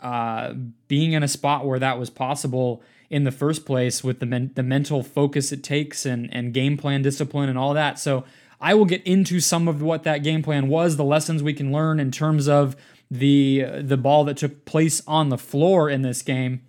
uh 0.00 0.54
being 0.88 1.12
in 1.12 1.22
a 1.22 1.28
spot 1.28 1.66
where 1.66 1.78
that 1.78 1.98
was 1.98 2.10
possible 2.10 2.82
in 3.10 3.24
the 3.24 3.32
first 3.32 3.66
place 3.66 4.02
with 4.02 4.20
the 4.20 4.26
men- 4.26 4.52
the 4.54 4.62
mental 4.62 5.02
focus 5.02 5.52
it 5.52 5.62
takes 5.62 6.06
and 6.06 6.32
and 6.34 6.54
game 6.54 6.76
plan 6.76 7.02
discipline 7.02 7.48
and 7.48 7.58
all 7.58 7.74
that. 7.74 7.98
So 7.98 8.24
I 8.60 8.74
will 8.74 8.84
get 8.84 9.02
into 9.06 9.40
some 9.40 9.68
of 9.68 9.80
what 9.80 10.02
that 10.04 10.22
game 10.22 10.42
plan 10.42 10.68
was, 10.68 10.96
the 10.96 11.04
lessons 11.04 11.42
we 11.42 11.54
can 11.54 11.72
learn 11.72 12.00
in 12.00 12.10
terms 12.10 12.48
of 12.48 12.76
the 13.10 13.66
the 13.80 13.96
ball 13.96 14.24
that 14.24 14.36
took 14.36 14.64
place 14.64 15.02
on 15.06 15.28
the 15.28 15.38
floor 15.38 15.90
in 15.90 16.02
this 16.02 16.22
game. 16.22 16.62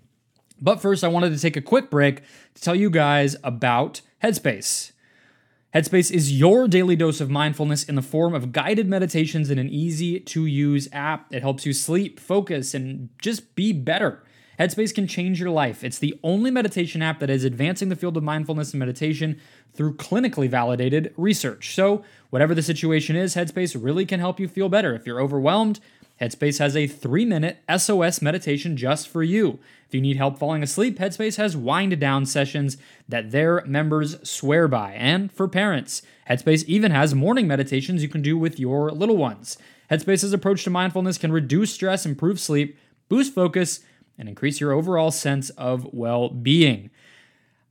But 0.62 0.82
first, 0.82 1.04
I 1.04 1.08
wanted 1.08 1.34
to 1.34 1.40
take 1.40 1.58
a 1.58 1.62
quick 1.62 1.90
break 1.90 2.22
to 2.56 2.62
tell 2.62 2.76
you 2.76 2.90
guys 2.90 3.36
about 3.44 4.02
Headspace. 4.24 4.92
Headspace 5.74 6.12
is 6.12 6.38
your 6.38 6.68
daily 6.68 6.98
dose 6.98 7.22
of 7.22 7.30
mindfulness 7.30 7.84
in 7.84 7.96
the 7.96 8.02
form 8.02 8.36
of 8.36 8.52
guided 8.52 8.88
meditations 8.88 9.50
in 9.50 9.58
an 9.58 9.70
easy 9.70 10.20
to 10.20 10.46
use 10.46 10.90
app. 10.92 11.34
It 11.34 11.42
helps 11.42 11.66
you 11.66 11.72
sleep, 11.72 12.20
focus, 12.20 12.74
and 12.74 13.10
just 13.22 13.56
be 13.56 13.72
better. 13.72 14.22
Headspace 14.60 14.94
can 14.94 15.08
change 15.08 15.40
your 15.40 15.50
life. 15.50 15.84
It's 15.84 15.98
the 15.98 16.20
only 16.24 16.52
meditation 16.52 17.02
app 17.02 17.20
that 17.20 17.30
is 17.30 17.46
advancing 17.46 17.90
the 17.90 17.96
field 17.96 18.18
of 18.18 18.24
mindfulness 18.24 18.74
and 18.74 18.80
meditation 18.80 19.40
through 19.74 19.96
clinically 19.96 20.50
validated 20.50 21.14
research. 21.18 21.74
So, 21.74 22.04
whatever 22.30 22.54
the 22.54 22.62
situation 22.62 23.16
is, 23.16 23.36
Headspace 23.36 23.82
really 23.82 24.06
can 24.06 24.20
help 24.20 24.40
you 24.40 24.48
feel 24.48 24.70
better. 24.70 24.94
If 24.94 25.08
you're 25.08 25.22
overwhelmed, 25.22 25.80
Headspace 26.22 26.60
has 26.60 26.76
a 26.76 26.86
three 26.86 27.26
minute 27.26 27.58
SOS 27.76 28.22
meditation 28.22 28.78
just 28.78 29.08
for 29.10 29.24
you. 29.24 29.58
If 29.88 29.96
you 29.96 30.02
need 30.02 30.18
help 30.18 30.38
falling 30.38 30.62
asleep, 30.62 31.00
Headspace 31.00 31.38
has 31.38 31.58
wind 31.58 32.00
down 32.00 32.28
sessions 32.28 32.78
that 33.10 33.32
their 33.32 33.66
members 33.66 34.18
swear 34.30 34.68
by. 34.68 34.94
And 34.94 35.32
for 35.32 35.48
parents, 35.48 36.04
Headspace 36.30 36.64
even 36.66 36.92
has 36.92 37.16
morning 37.16 37.48
meditations 37.48 38.04
you 38.04 38.08
can 38.08 38.22
do 38.22 38.38
with 38.38 38.60
your 38.60 38.92
little 38.92 39.18
ones. 39.18 39.58
Headspace's 39.90 40.32
approach 40.32 40.64
to 40.64 40.70
mindfulness 40.70 41.18
can 41.18 41.32
reduce 41.32 41.74
stress, 41.74 42.06
improve 42.06 42.40
sleep, 42.40 42.78
boost 43.10 43.34
focus, 43.34 43.80
and 44.18 44.30
increase 44.30 44.62
your 44.62 44.74
overall 44.74 45.10
sense 45.10 45.50
of 45.52 45.92
well 45.92 46.30
being. 46.30 46.92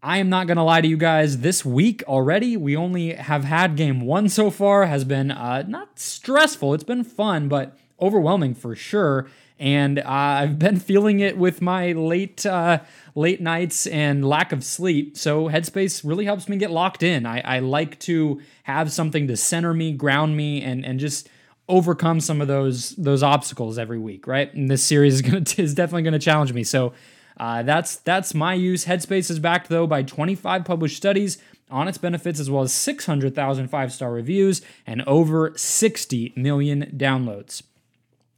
I 0.02 0.19
am 0.19 0.28
not 0.28 0.49
going 0.49 0.57
to 0.57 0.62
lie 0.64 0.80
to 0.80 0.88
you 0.88 0.97
guys. 0.97 1.38
This 1.38 1.64
week 1.64 2.02
already, 2.09 2.57
we 2.57 2.76
only 2.76 3.12
have 3.12 3.45
had 3.45 3.76
game 3.76 4.00
one 4.00 4.28
so 4.28 4.50
far, 4.50 4.87
has 4.87 5.04
been 5.04 5.30
uh, 5.30 5.62
not 5.69 6.00
stressful. 6.00 6.75
It's 6.75 6.85
been 6.85 7.04
fun, 7.04 7.49
but 7.49 7.78
overwhelming 8.00 8.54
for 8.54 8.75
sure. 8.75 9.28
And 9.59 9.99
uh, 9.99 10.04
I've 10.07 10.59
been 10.59 10.78
feeling 10.80 11.21
it 11.21 11.37
with 11.37 11.61
my 11.61 11.92
late 11.92 12.47
uh, 12.47 12.80
late 13.14 13.40
nights 13.40 13.87
and 13.87 14.26
lack 14.26 14.52
of 14.52 14.64
sleep. 14.64 15.16
So 15.16 15.49
Headspace 15.49 16.02
really 16.04 16.25
helps 16.25 16.49
me 16.49 16.57
get 16.57 16.71
locked 16.71 17.02
in. 17.02 17.26
I, 17.26 17.40
I 17.40 17.59
like 17.59 17.99
to 18.00 18.40
have 18.64 18.90
something 18.90 19.28
to 19.28 19.37
center 19.37 19.75
me, 19.75 19.92
ground 19.92 20.37
me, 20.37 20.62
and 20.62 20.85
and 20.85 20.99
just 20.99 21.28
overcome 21.69 22.21
some 22.21 22.40
of 22.40 22.49
those 22.49 22.97
those 22.97 23.23
obstacles 23.23 23.78
every 23.78 23.99
week. 23.99 24.26
Right, 24.26 24.52
and 24.54 24.71
this 24.71 24.83
series 24.83 25.14
is 25.14 25.23
gonna 25.23 25.45
is 25.59 25.75
definitely 25.75 26.02
gonna 26.02 26.19
challenge 26.19 26.52
me. 26.52 26.64
So. 26.64 26.92
Uh, 27.38 27.62
that's 27.62 27.97
that's 27.97 28.35
my 28.35 28.52
use. 28.52 28.85
Headspace 28.85 29.30
is 29.30 29.38
backed 29.38 29.71
though 29.71 29.87
by 29.87 30.02
25 30.02 30.62
published 30.62 30.99
studies 30.99 31.38
on 31.71 31.88
its 31.88 31.97
benefits 31.97 32.38
as 32.38 32.50
well 32.50 32.62
as 32.62 32.73
600,000 32.73 33.69
five-star 33.69 34.12
reviews 34.12 34.61
and 34.87 35.00
over 35.07 35.52
60 35.57 36.35
million 36.37 36.92
downloads. 36.97 37.62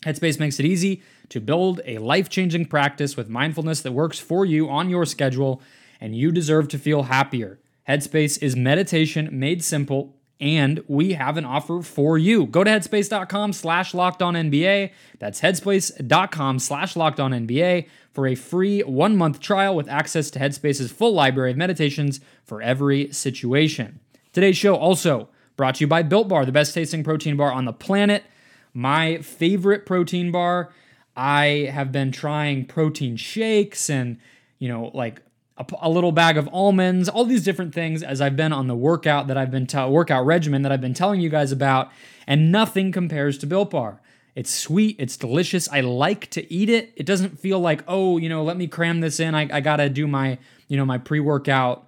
Headspace 0.02 0.38
makes 0.38 0.58
it 0.58 0.66
easy 0.66 1.02
to 1.28 1.40
build 1.40 1.80
a 1.84 1.98
life 1.98 2.28
changing 2.28 2.66
practice 2.66 3.16
with 3.16 3.28
mindfulness 3.28 3.80
that 3.82 3.92
works 3.92 4.18
for 4.18 4.44
you 4.44 4.68
on 4.68 4.90
your 4.90 5.06
schedule, 5.06 5.62
and 6.00 6.16
you 6.16 6.32
deserve 6.32 6.68
to 6.68 6.78
feel 6.78 7.04
happier. 7.04 7.58
Headspace 7.88 8.42
is 8.42 8.56
meditation 8.56 9.28
made 9.32 9.62
simple, 9.62 10.14
and 10.40 10.82
we 10.88 11.12
have 11.12 11.36
an 11.36 11.44
offer 11.44 11.82
for 11.82 12.18
you. 12.18 12.46
Go 12.46 12.64
to 12.64 12.70
headspace.com 12.70 13.52
slash 13.52 13.94
locked 13.94 14.22
on 14.22 14.34
NBA. 14.34 14.90
That's 15.20 15.40
headspace.com 15.40 16.58
slash 16.58 16.96
locked 16.96 17.20
on 17.20 17.30
NBA 17.30 17.88
for 18.12 18.26
a 18.26 18.34
free 18.34 18.80
one 18.80 19.16
month 19.16 19.40
trial 19.40 19.74
with 19.76 19.88
access 19.88 20.30
to 20.32 20.38
Headspace's 20.38 20.90
full 20.90 21.14
library 21.14 21.52
of 21.52 21.56
meditations 21.56 22.20
for 22.44 22.60
every 22.60 23.12
situation. 23.12 24.00
Today's 24.32 24.56
show 24.56 24.74
also 24.74 25.28
brought 25.56 25.76
to 25.76 25.80
you 25.82 25.86
by 25.86 26.02
Built 26.02 26.28
Bar, 26.28 26.44
the 26.44 26.52
best 26.52 26.74
tasting 26.74 27.04
protein 27.04 27.36
bar 27.36 27.52
on 27.52 27.64
the 27.64 27.72
planet 27.72 28.24
my 28.74 29.18
favorite 29.18 29.86
protein 29.86 30.30
bar. 30.30 30.72
I 31.16 31.70
have 31.72 31.92
been 31.92 32.10
trying 32.10 32.66
protein 32.66 33.16
shakes 33.16 33.90
and, 33.90 34.18
you 34.58 34.68
know, 34.68 34.90
like 34.94 35.20
a, 35.58 35.66
a, 35.82 35.90
little 35.90 36.12
bag 36.12 36.38
of 36.38 36.48
almonds, 36.52 37.08
all 37.08 37.24
these 37.24 37.44
different 37.44 37.74
things 37.74 38.02
as 38.02 38.20
I've 38.20 38.36
been 38.36 38.52
on 38.52 38.66
the 38.66 38.74
workout 38.74 39.26
that 39.26 39.36
I've 39.36 39.50
been 39.50 39.66
t- 39.66 39.84
workout 39.84 40.24
regimen 40.24 40.62
that 40.62 40.72
I've 40.72 40.80
been 40.80 40.94
telling 40.94 41.20
you 41.20 41.28
guys 41.28 41.52
about, 41.52 41.90
and 42.26 42.50
nothing 42.50 42.92
compares 42.92 43.36
to 43.38 43.46
Built 43.46 43.70
Bar. 43.70 44.00
It's 44.34 44.50
sweet, 44.50 44.96
it's 44.98 45.18
delicious. 45.18 45.68
I 45.68 45.80
like 45.80 46.30
to 46.30 46.50
eat 46.50 46.70
it. 46.70 46.94
It 46.96 47.04
doesn't 47.04 47.38
feel 47.38 47.60
like, 47.60 47.84
oh, 47.86 48.16
you 48.16 48.30
know, 48.30 48.42
let 48.42 48.56
me 48.56 48.66
cram 48.66 49.00
this 49.00 49.20
in. 49.20 49.34
I, 49.34 49.48
I 49.52 49.60
gotta 49.60 49.90
do 49.90 50.06
my, 50.06 50.38
you 50.68 50.78
know, 50.78 50.86
my 50.86 50.96
pre-workout 50.96 51.86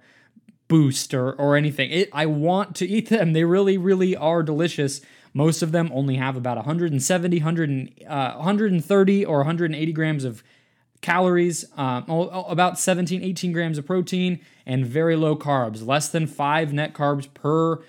boost 0.67 1.13
or 1.13 1.33
or 1.33 1.55
anything. 1.55 1.89
It 1.89 2.09
I 2.13 2.27
want 2.27 2.75
to 2.77 2.87
eat 2.87 3.09
them. 3.09 3.33
They 3.33 3.43
really, 3.43 3.77
really 3.79 4.15
are 4.15 4.43
delicious. 4.43 5.01
Most 5.35 5.61
of 5.61 5.73
them 5.73 5.91
only 5.93 6.15
have 6.15 6.37
about 6.37 6.55
170, 6.55 7.37
100, 7.39 8.03
uh, 8.07 8.33
130, 8.35 9.25
or 9.25 9.37
180 9.39 9.91
grams 9.91 10.23
of 10.23 10.41
calories, 11.01 11.65
uh, 11.77 12.01
about 12.07 12.79
17, 12.79 13.21
18 13.21 13.51
grams 13.51 13.77
of 13.77 13.85
protein, 13.85 14.39
and 14.65 14.85
very 14.85 15.17
low 15.17 15.35
carbs, 15.35 15.85
less 15.85 16.07
than 16.07 16.25
five 16.25 16.71
net 16.71 16.93
carbs 16.93 17.31
per 17.33 17.81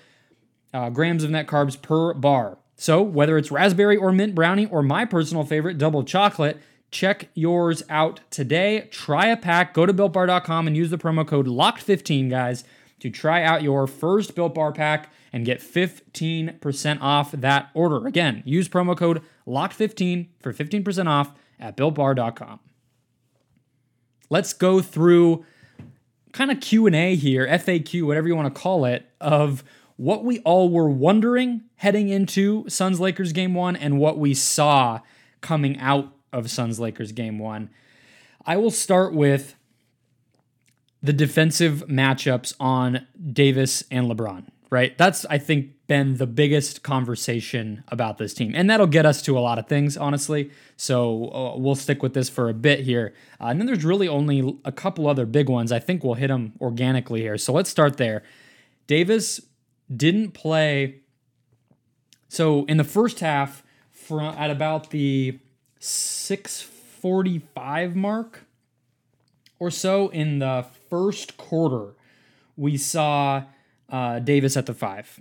uh, 0.73 0.89
grams 0.89 1.23
of 1.23 1.29
net 1.29 1.47
carbs 1.47 1.81
per 1.81 2.13
bar. 2.13 2.57
So, 2.75 3.01
whether 3.01 3.37
it's 3.37 3.49
raspberry 3.49 3.95
or 3.95 4.11
mint 4.11 4.35
brownie 4.35 4.65
or 4.65 4.83
my 4.83 5.05
personal 5.05 5.45
favorite, 5.45 5.77
double 5.77 6.03
chocolate, 6.03 6.57
check 6.91 7.29
yours 7.33 7.81
out 7.89 8.19
today. 8.29 8.89
Try 8.91 9.27
a 9.27 9.37
pack. 9.37 9.73
Go 9.73 9.85
to 9.85 9.93
builtbar.com 9.93 10.67
and 10.67 10.75
use 10.75 10.89
the 10.89 10.97
promo 10.97 11.25
code 11.25 11.47
LOCKED15, 11.47 12.29
guys, 12.29 12.65
to 12.99 13.09
try 13.09 13.41
out 13.41 13.63
your 13.63 13.87
first 13.87 14.35
Built 14.35 14.53
Bar 14.53 14.73
pack 14.73 15.09
and 15.33 15.45
get 15.45 15.59
15% 15.59 17.01
off 17.01 17.31
that 17.31 17.69
order. 17.73 18.07
Again, 18.07 18.43
use 18.45 18.67
promo 18.67 18.97
code 18.97 19.21
LOCKED15 19.47 20.27
for 20.39 20.53
15% 20.53 21.07
off 21.07 21.33
at 21.59 21.75
builtbar.com. 21.75 22.59
Let's 24.29 24.53
go 24.53 24.81
through 24.81 25.45
kind 26.33 26.51
of 26.51 26.59
Q&A 26.59 27.15
here, 27.15 27.47
FAQ, 27.47 28.03
whatever 28.03 28.27
you 28.27 28.35
want 28.35 28.53
to 28.53 28.61
call 28.61 28.85
it, 28.85 29.09
of 29.21 29.63
what 29.95 30.23
we 30.23 30.39
all 30.39 30.69
were 30.69 30.89
wondering 30.89 31.61
heading 31.75 32.09
into 32.09 32.67
Suns 32.69 32.99
Lakers 32.99 33.31
game 33.33 33.53
1 33.53 33.75
and 33.75 33.99
what 33.99 34.17
we 34.17 34.33
saw 34.33 34.99
coming 35.41 35.79
out 35.79 36.13
of 36.33 36.51
Suns 36.51 36.79
Lakers 36.79 37.11
game 37.11 37.39
1. 37.39 37.69
I 38.45 38.57
will 38.57 38.71
start 38.71 39.13
with 39.13 39.55
the 41.01 41.13
defensive 41.13 41.85
matchups 41.87 42.53
on 42.59 43.07
Davis 43.33 43.83
and 43.89 44.09
LeBron 44.09 44.47
right? 44.69 44.97
That's, 44.97 45.25
I 45.25 45.37
think, 45.37 45.71
been 45.87 46.17
the 46.17 46.27
biggest 46.27 46.83
conversation 46.83 47.83
about 47.87 48.17
this 48.17 48.33
team. 48.33 48.51
And 48.53 48.69
that'll 48.69 48.87
get 48.87 49.05
us 49.05 49.21
to 49.23 49.37
a 49.37 49.39
lot 49.39 49.57
of 49.57 49.67
things, 49.67 49.95
honestly. 49.95 50.51
So 50.75 51.31
uh, 51.31 51.57
we'll 51.57 51.75
stick 51.75 52.03
with 52.03 52.13
this 52.13 52.29
for 52.29 52.49
a 52.49 52.53
bit 52.53 52.81
here. 52.81 53.13
Uh, 53.39 53.45
and 53.45 53.59
then 53.59 53.67
there's 53.67 53.85
really 53.85 54.07
only 54.07 54.59
a 54.65 54.71
couple 54.71 55.07
other 55.07 55.25
big 55.25 55.49
ones. 55.49 55.71
I 55.71 55.79
think 55.79 56.03
we'll 56.03 56.15
hit 56.15 56.27
them 56.27 56.53
organically 56.59 57.21
here. 57.21 57.37
So 57.37 57.53
let's 57.53 57.69
start 57.69 57.97
there. 57.97 58.23
Davis 58.87 59.41
didn't 59.95 60.31
play. 60.31 61.01
So 62.27 62.65
in 62.65 62.77
the 62.77 62.83
first 62.83 63.21
half, 63.21 63.63
from 63.91 64.35
at 64.37 64.49
about 64.49 64.89
the 64.89 65.39
645 65.79 67.95
mark 67.95 68.43
or 69.59 69.71
so 69.71 70.09
in 70.09 70.39
the 70.39 70.65
first 70.89 71.37
quarter, 71.37 71.93
we 72.55 72.77
saw 72.77 73.43
uh, 73.89 74.19
Davis 74.19 74.57
at 74.57 74.65
the 74.65 74.73
five. 74.73 75.19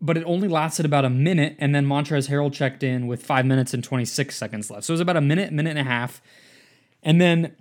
But 0.00 0.16
it 0.16 0.24
only 0.24 0.48
lasted 0.48 0.84
about 0.84 1.04
a 1.04 1.10
minute, 1.10 1.56
and 1.58 1.74
then 1.74 1.86
Montrezl 1.86 2.28
Harrell 2.28 2.52
checked 2.52 2.82
in 2.82 3.06
with 3.06 3.22
five 3.22 3.46
minutes 3.46 3.72
and 3.72 3.84
26 3.84 4.36
seconds 4.36 4.70
left. 4.70 4.84
So 4.84 4.92
it 4.92 4.94
was 4.94 5.00
about 5.00 5.16
a 5.16 5.20
minute, 5.20 5.52
minute 5.52 5.70
and 5.70 5.78
a 5.78 5.84
half. 5.84 6.20
And 7.04 7.20
then 7.20 7.54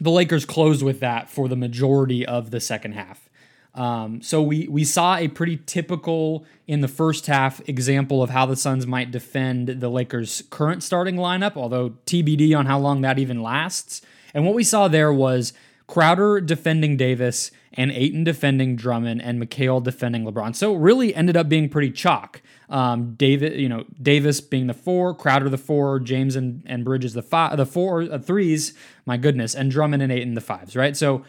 the 0.00 0.10
Lakers 0.10 0.44
closed 0.44 0.82
with 0.82 1.00
that 1.00 1.28
for 1.28 1.48
the 1.48 1.56
majority 1.56 2.24
of 2.24 2.50
the 2.50 2.60
second 2.60 2.92
half. 2.92 3.28
Um, 3.74 4.22
so 4.22 4.42
we 4.42 4.66
we 4.66 4.82
saw 4.82 5.16
a 5.16 5.28
pretty 5.28 5.60
typical 5.66 6.44
in 6.66 6.80
the 6.80 6.88
first 6.88 7.26
half 7.26 7.66
example 7.68 8.22
of 8.22 8.30
how 8.30 8.46
the 8.46 8.56
Suns 8.56 8.86
might 8.86 9.10
defend 9.10 9.68
the 9.68 9.88
Lakers' 9.88 10.42
current 10.50 10.82
starting 10.82 11.16
lineup, 11.16 11.56
although 11.56 11.90
TBD 12.06 12.56
on 12.58 12.66
how 12.66 12.78
long 12.78 13.02
that 13.02 13.18
even 13.18 13.42
lasts. 13.42 14.02
And 14.34 14.44
what 14.44 14.54
we 14.54 14.64
saw 14.64 14.88
there 14.88 15.12
was 15.12 15.52
Crowder 15.88 16.40
defending 16.40 16.96
Davis 16.98 17.50
and 17.72 17.90
Ayton 17.90 18.22
defending 18.22 18.76
Drummond 18.76 19.22
and 19.22 19.42
Mikal 19.42 19.82
defending 19.82 20.24
LeBron. 20.24 20.54
So 20.54 20.76
it 20.76 20.78
really 20.78 21.14
ended 21.14 21.36
up 21.36 21.48
being 21.48 21.68
pretty 21.68 21.90
chalk. 21.90 22.42
Um, 22.68 23.14
David, 23.14 23.58
you 23.58 23.68
know, 23.68 23.84
Davis 24.00 24.42
being 24.42 24.66
the 24.66 24.74
four, 24.74 25.14
Crowder 25.14 25.48
the 25.48 25.58
four, 25.58 25.98
James 25.98 26.36
and, 26.36 26.62
and 26.66 26.84
Bridges 26.84 27.14
the 27.14 27.22
five, 27.22 27.56
the 27.56 27.64
four 27.64 28.02
uh, 28.02 28.18
threes. 28.18 28.74
My 29.06 29.16
goodness, 29.16 29.54
and 29.54 29.70
Drummond 29.70 30.02
and 30.02 30.12
Ayton 30.12 30.34
the 30.34 30.42
fives. 30.42 30.76
Right, 30.76 30.94
so 30.94 31.24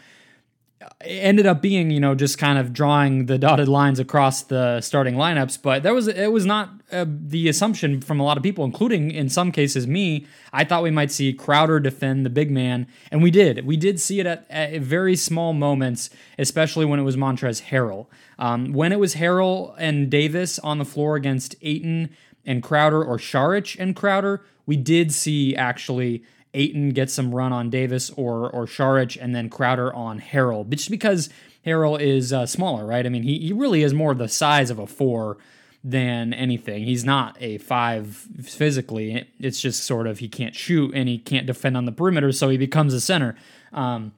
ended 1.02 1.46
up 1.46 1.60
being 1.60 1.90
you 1.90 2.00
know 2.00 2.14
just 2.14 2.38
kind 2.38 2.58
of 2.58 2.72
drawing 2.72 3.26
the 3.26 3.36
dotted 3.36 3.68
lines 3.68 3.98
across 3.98 4.42
the 4.42 4.80
starting 4.80 5.14
lineups 5.14 5.60
but 5.60 5.82
that 5.82 5.92
was 5.92 6.08
it 6.08 6.32
was 6.32 6.46
not 6.46 6.70
uh, 6.90 7.04
the 7.06 7.48
assumption 7.48 8.00
from 8.00 8.18
a 8.18 8.22
lot 8.22 8.36
of 8.36 8.42
people 8.42 8.64
including 8.64 9.10
in 9.10 9.28
some 9.28 9.52
cases 9.52 9.86
me 9.86 10.26
i 10.52 10.64
thought 10.64 10.82
we 10.82 10.90
might 10.90 11.10
see 11.10 11.32
crowder 11.32 11.80
defend 11.80 12.24
the 12.24 12.30
big 12.30 12.50
man 12.50 12.86
and 13.10 13.22
we 13.22 13.30
did. 13.30 13.66
We 13.66 13.76
did 13.76 14.00
see 14.00 14.20
it 14.20 14.26
at, 14.26 14.46
at 14.48 14.80
very 14.80 15.16
small 15.16 15.52
moments 15.52 16.08
especially 16.38 16.86
when 16.86 16.98
it 16.98 17.02
was 17.02 17.16
montrezl 17.16 17.62
harrell. 17.64 18.06
Um, 18.38 18.72
when 18.72 18.92
it 18.92 18.98
was 18.98 19.16
harrell 19.16 19.74
and 19.78 20.10
davis 20.10 20.58
on 20.60 20.78
the 20.78 20.84
floor 20.86 21.14
against 21.16 21.56
ayton 21.60 22.10
and 22.46 22.62
crowder 22.62 23.04
or 23.04 23.18
Saric 23.18 23.76
and 23.78 23.94
crowder 23.94 24.42
we 24.64 24.76
did 24.76 25.12
see 25.12 25.54
actually 25.54 26.22
Ayton 26.54 26.90
gets 26.90 27.12
some 27.12 27.34
run 27.34 27.52
on 27.52 27.70
Davis 27.70 28.10
or 28.10 28.50
or 28.50 28.66
Saric, 28.66 29.16
and 29.20 29.34
then 29.34 29.48
Crowder 29.48 29.92
on 29.94 30.20
Harrell. 30.20 30.68
Just 30.68 30.90
because 30.90 31.30
Harrell 31.64 32.00
is 32.00 32.32
uh, 32.32 32.46
smaller, 32.46 32.86
right? 32.86 33.04
I 33.04 33.08
mean, 33.08 33.22
he, 33.22 33.38
he 33.38 33.52
really 33.52 33.82
is 33.82 33.92
more 33.92 34.14
the 34.14 34.28
size 34.28 34.70
of 34.70 34.78
a 34.78 34.86
four 34.86 35.38
than 35.82 36.34
anything. 36.34 36.84
He's 36.84 37.04
not 37.04 37.36
a 37.40 37.58
five 37.58 38.26
physically. 38.42 39.28
It's 39.38 39.60
just 39.60 39.84
sort 39.84 40.06
of 40.06 40.18
he 40.18 40.28
can't 40.28 40.54
shoot 40.54 40.94
and 40.94 41.08
he 41.08 41.18
can't 41.18 41.46
defend 41.46 41.76
on 41.76 41.84
the 41.84 41.92
perimeter, 41.92 42.32
so 42.32 42.48
he 42.48 42.56
becomes 42.56 42.92
a 42.94 43.00
center. 43.00 43.36
Um, 43.72 44.12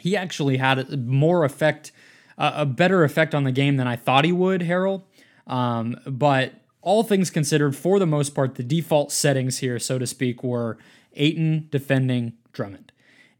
he 0.00 0.16
actually 0.16 0.56
had 0.56 1.06
more 1.06 1.44
effect, 1.44 1.92
uh, 2.36 2.52
a 2.54 2.66
better 2.66 3.04
effect 3.04 3.34
on 3.34 3.44
the 3.44 3.52
game 3.52 3.76
than 3.76 3.86
I 3.86 3.96
thought 3.96 4.24
he 4.24 4.32
would, 4.32 4.62
Harrell. 4.62 5.02
Um, 5.46 5.96
but 6.06 6.54
all 6.82 7.02
things 7.02 7.30
considered, 7.30 7.76
for 7.76 7.98
the 7.98 8.06
most 8.06 8.34
part, 8.34 8.54
the 8.54 8.62
default 8.62 9.12
settings 9.12 9.58
here, 9.58 9.78
so 9.78 9.98
to 9.98 10.06
speak, 10.06 10.42
were 10.42 10.78
Ayton 11.18 11.68
defending 11.70 12.34
Drummond. 12.52 12.92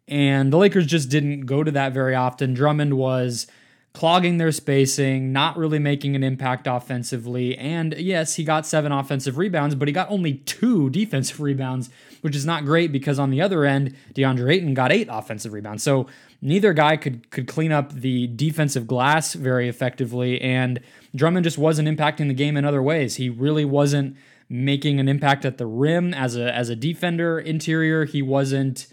And 0.06 0.52
the 0.52 0.56
Lakers 0.56 0.86
just 0.86 1.10
didn't 1.10 1.42
go 1.42 1.62
to 1.62 1.70
that 1.72 1.92
very 1.92 2.14
often. 2.14 2.54
Drummond 2.54 2.94
was 2.94 3.46
clogging 3.92 4.38
their 4.38 4.52
spacing, 4.52 5.32
not 5.32 5.56
really 5.56 5.78
making 5.78 6.14
an 6.14 6.22
impact 6.22 6.66
offensively. 6.66 7.58
And 7.58 7.94
yes, 7.98 8.36
he 8.36 8.44
got 8.44 8.66
seven 8.66 8.92
offensive 8.92 9.38
rebounds, 9.38 9.74
but 9.74 9.88
he 9.88 9.92
got 9.92 10.10
only 10.10 10.34
two 10.34 10.88
defensive 10.90 11.40
rebounds, 11.40 11.90
which 12.20 12.36
is 12.36 12.46
not 12.46 12.64
great 12.64 12.92
because 12.92 13.18
on 13.18 13.30
the 13.30 13.42
other 13.42 13.64
end, 13.64 13.96
DeAndre 14.14 14.54
Ayton 14.54 14.74
got 14.74 14.92
eight 14.92 15.08
offensive 15.10 15.52
rebounds. 15.52 15.82
So 15.82 16.06
neither 16.40 16.72
guy 16.72 16.96
could 16.96 17.30
could 17.30 17.48
clean 17.48 17.72
up 17.72 17.92
the 17.92 18.28
defensive 18.28 18.86
glass 18.86 19.34
very 19.34 19.68
effectively. 19.68 20.40
And 20.40 20.80
Drummond 21.14 21.44
just 21.44 21.58
wasn't 21.58 21.88
impacting 21.88 22.28
the 22.28 22.34
game 22.34 22.56
in 22.56 22.64
other 22.64 22.82
ways. 22.82 23.16
He 23.16 23.28
really 23.28 23.64
wasn't 23.64 24.16
making 24.48 24.98
an 24.98 25.08
impact 25.08 25.44
at 25.44 25.58
the 25.58 25.66
rim 25.66 26.14
as 26.14 26.36
a 26.36 26.54
as 26.54 26.68
a 26.68 26.76
defender 26.76 27.38
interior. 27.38 28.04
He 28.04 28.22
wasn't. 28.22 28.86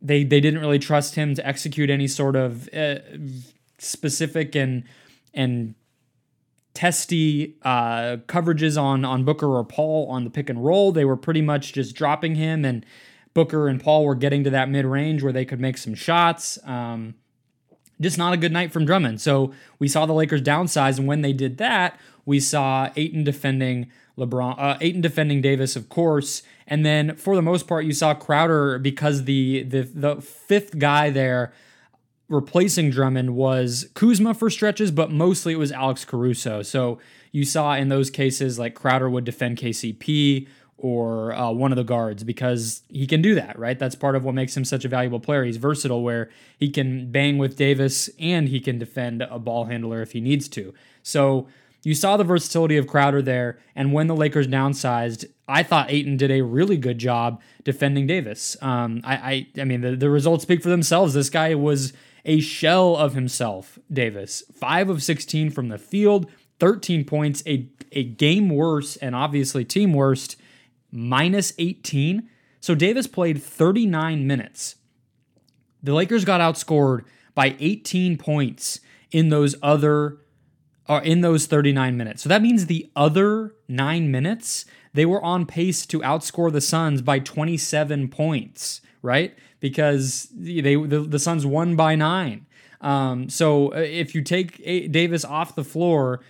They 0.00 0.24
they 0.24 0.40
didn't 0.40 0.60
really 0.60 0.78
trust 0.78 1.14
him 1.14 1.34
to 1.34 1.46
execute 1.46 1.90
any 1.90 2.06
sort 2.06 2.36
of 2.36 2.68
uh, 2.72 2.96
specific 3.78 4.54
and 4.54 4.84
and 5.34 5.74
testy 6.74 7.56
uh, 7.62 8.16
coverages 8.26 8.80
on 8.80 9.04
on 9.04 9.24
Booker 9.24 9.46
or 9.46 9.64
Paul 9.64 10.06
on 10.08 10.24
the 10.24 10.30
pick 10.30 10.48
and 10.48 10.64
roll. 10.64 10.92
They 10.92 11.04
were 11.04 11.16
pretty 11.16 11.42
much 11.42 11.72
just 11.72 11.94
dropping 11.94 12.36
him, 12.36 12.64
and 12.64 12.86
Booker 13.34 13.68
and 13.68 13.82
Paul 13.82 14.04
were 14.04 14.14
getting 14.14 14.44
to 14.44 14.50
that 14.50 14.68
mid 14.68 14.84
range 14.84 15.22
where 15.22 15.32
they 15.32 15.44
could 15.44 15.60
make 15.60 15.78
some 15.78 15.94
shots. 15.94 16.58
Um, 16.64 17.14
just 18.00 18.16
not 18.16 18.32
a 18.32 18.38
good 18.38 18.52
night 18.52 18.72
from 18.72 18.86
Drummond. 18.86 19.20
So 19.20 19.52
we 19.78 19.86
saw 19.86 20.06
the 20.06 20.14
Lakers 20.14 20.40
downsize, 20.40 20.98
and 20.98 21.06
when 21.06 21.20
they 21.20 21.34
did 21.34 21.58
that, 21.58 22.00
we 22.24 22.40
saw 22.40 22.90
Ayton 22.96 23.24
defending 23.24 23.90
LeBron, 24.20 24.54
uh, 24.58 24.78
Ayton 24.80 25.00
defending 25.00 25.40
Davis, 25.40 25.76
of 25.76 25.88
course, 25.88 26.42
and 26.66 26.86
then 26.86 27.16
for 27.16 27.34
the 27.34 27.42
most 27.42 27.66
part, 27.66 27.84
you 27.84 27.92
saw 27.92 28.14
Crowder 28.14 28.78
because 28.78 29.24
the 29.24 29.64
the 29.64 29.82
the 29.82 30.20
fifth 30.20 30.78
guy 30.78 31.10
there 31.10 31.52
replacing 32.28 32.90
Drummond 32.90 33.34
was 33.34 33.90
Kuzma 33.94 34.34
for 34.34 34.48
stretches, 34.48 34.90
but 34.92 35.10
mostly 35.10 35.52
it 35.54 35.58
was 35.58 35.72
Alex 35.72 36.04
Caruso. 36.04 36.62
So 36.62 37.00
you 37.32 37.44
saw 37.44 37.74
in 37.74 37.88
those 37.88 38.08
cases 38.08 38.58
like 38.58 38.74
Crowder 38.74 39.10
would 39.10 39.24
defend 39.24 39.58
KCP 39.58 40.46
or 40.78 41.34
uh, 41.34 41.50
one 41.50 41.72
of 41.72 41.76
the 41.76 41.84
guards 41.84 42.24
because 42.24 42.82
he 42.88 43.06
can 43.06 43.20
do 43.20 43.34
that, 43.34 43.58
right? 43.58 43.78
That's 43.78 43.94
part 43.94 44.16
of 44.16 44.24
what 44.24 44.34
makes 44.34 44.56
him 44.56 44.64
such 44.64 44.84
a 44.84 44.88
valuable 44.88 45.20
player. 45.20 45.44
He's 45.44 45.58
versatile 45.58 46.02
where 46.02 46.30
he 46.56 46.70
can 46.70 47.10
bang 47.10 47.36
with 47.36 47.56
Davis 47.56 48.08
and 48.18 48.48
he 48.48 48.60
can 48.60 48.78
defend 48.78 49.22
a 49.22 49.38
ball 49.38 49.64
handler 49.64 50.00
if 50.00 50.12
he 50.12 50.20
needs 50.20 50.48
to. 50.50 50.72
So 51.02 51.48
you 51.82 51.94
saw 51.94 52.16
the 52.16 52.24
versatility 52.24 52.76
of 52.76 52.86
Crowder 52.86 53.22
there. 53.22 53.58
And 53.74 53.92
when 53.92 54.06
the 54.06 54.16
Lakers 54.16 54.46
downsized, 54.46 55.24
I 55.48 55.62
thought 55.62 55.90
Ayton 55.90 56.16
did 56.16 56.30
a 56.30 56.42
really 56.42 56.76
good 56.76 56.98
job 56.98 57.40
defending 57.64 58.06
Davis. 58.06 58.56
Um, 58.60 59.00
I, 59.04 59.14
I, 59.16 59.46
I 59.60 59.64
mean, 59.64 59.80
the, 59.80 59.96
the 59.96 60.10
results 60.10 60.42
speak 60.42 60.62
for 60.62 60.68
themselves. 60.68 61.14
This 61.14 61.30
guy 61.30 61.54
was 61.54 61.92
a 62.24 62.40
shell 62.40 62.96
of 62.96 63.14
himself, 63.14 63.78
Davis. 63.90 64.42
Five 64.54 64.90
of 64.90 65.02
16 65.02 65.50
from 65.50 65.68
the 65.68 65.78
field, 65.78 66.30
13 66.58 67.04
points, 67.04 67.42
a, 67.46 67.68
a 67.92 68.04
game 68.04 68.50
worse, 68.50 68.96
and 68.96 69.14
obviously 69.14 69.64
team 69.64 69.94
worst 69.94 70.36
minus 70.92 71.52
18. 71.58 72.28
So 72.60 72.74
Davis 72.74 73.06
played 73.06 73.42
39 73.42 74.26
minutes. 74.26 74.76
The 75.82 75.94
Lakers 75.94 76.26
got 76.26 76.42
outscored 76.42 77.04
by 77.34 77.56
18 77.58 78.18
points 78.18 78.80
in 79.10 79.30
those 79.30 79.54
other 79.62 80.18
uh, 80.90 81.00
in 81.04 81.20
those 81.20 81.46
39 81.46 81.96
minutes. 81.96 82.22
So 82.22 82.28
that 82.28 82.42
means 82.42 82.66
the 82.66 82.90
other 82.96 83.54
9 83.68 84.10
minutes 84.10 84.66
they 84.92 85.06
were 85.06 85.22
on 85.22 85.46
pace 85.46 85.86
to 85.86 86.00
outscore 86.00 86.52
the 86.52 86.60
Suns 86.60 87.00
by 87.00 87.20
27 87.20 88.08
points, 88.08 88.80
right? 89.02 89.38
Because 89.60 90.28
they 90.34 90.74
the, 90.74 91.06
the 91.08 91.18
Suns 91.20 91.46
won 91.46 91.76
by 91.76 91.94
9. 91.94 92.44
Um, 92.80 93.30
so 93.30 93.72
uh, 93.72 93.78
if 93.78 94.16
you 94.16 94.22
take 94.22 94.56
Davis 94.90 95.24
off 95.24 95.54
the 95.54 95.64
floor, 95.64 96.20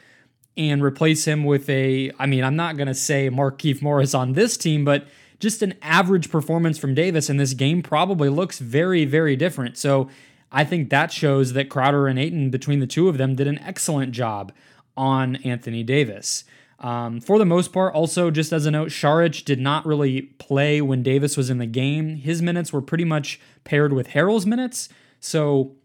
and 0.57 0.83
replace 0.83 1.25
him 1.25 1.44
with 1.44 1.70
a, 1.70 2.11
I 2.18 2.27
mean, 2.27 2.44
I'm 2.44 2.57
not 2.57 2.77
going 2.77 2.88
to 2.88 2.94
say 2.94 3.31
Markieff 3.31 3.81
Morris 3.81 4.14
on 4.14 4.33
this 4.33 4.59
team, 4.59 4.85
but 4.85 5.07
just 5.38 5.62
an 5.62 5.75
average 5.81 6.31
performance 6.31 6.77
from 6.77 6.92
Davis 6.92 7.31
in 7.31 7.38
this 7.38 7.55
game 7.55 7.83
probably 7.83 8.29
looks 8.29 8.59
very, 8.59 9.07
very 9.07 9.37
different. 9.37 9.79
So 9.79 10.11
I 10.52 10.64
think 10.64 10.90
that 10.90 11.12
shows 11.12 11.52
that 11.52 11.68
Crowder 11.68 12.06
and 12.08 12.18
Ayton, 12.18 12.50
between 12.50 12.80
the 12.80 12.86
two 12.86 13.08
of 13.08 13.18
them, 13.18 13.36
did 13.36 13.46
an 13.46 13.58
excellent 13.58 14.12
job 14.12 14.52
on 14.96 15.36
Anthony 15.36 15.82
Davis. 15.82 16.44
Um, 16.80 17.20
for 17.20 17.38
the 17.38 17.44
most 17.44 17.72
part, 17.72 17.94
also 17.94 18.30
just 18.30 18.52
as 18.52 18.66
a 18.66 18.70
note, 18.70 18.88
Saric 18.88 19.44
did 19.44 19.60
not 19.60 19.84
really 19.84 20.22
play 20.22 20.80
when 20.80 21.02
Davis 21.02 21.36
was 21.36 21.50
in 21.50 21.58
the 21.58 21.66
game. 21.66 22.16
His 22.16 22.40
minutes 22.40 22.72
were 22.72 22.80
pretty 22.80 23.04
much 23.04 23.38
paired 23.64 23.92
with 23.92 24.08
Harrell's 24.08 24.46
minutes. 24.46 24.88
So 25.20 25.76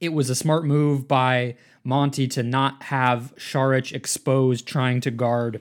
it 0.00 0.12
was 0.12 0.30
a 0.30 0.34
smart 0.34 0.64
move 0.64 1.08
by 1.08 1.56
Monty 1.82 2.28
to 2.28 2.42
not 2.42 2.84
have 2.84 3.34
Saric 3.36 3.92
exposed 3.92 4.66
trying 4.66 5.00
to 5.02 5.10
guard 5.10 5.60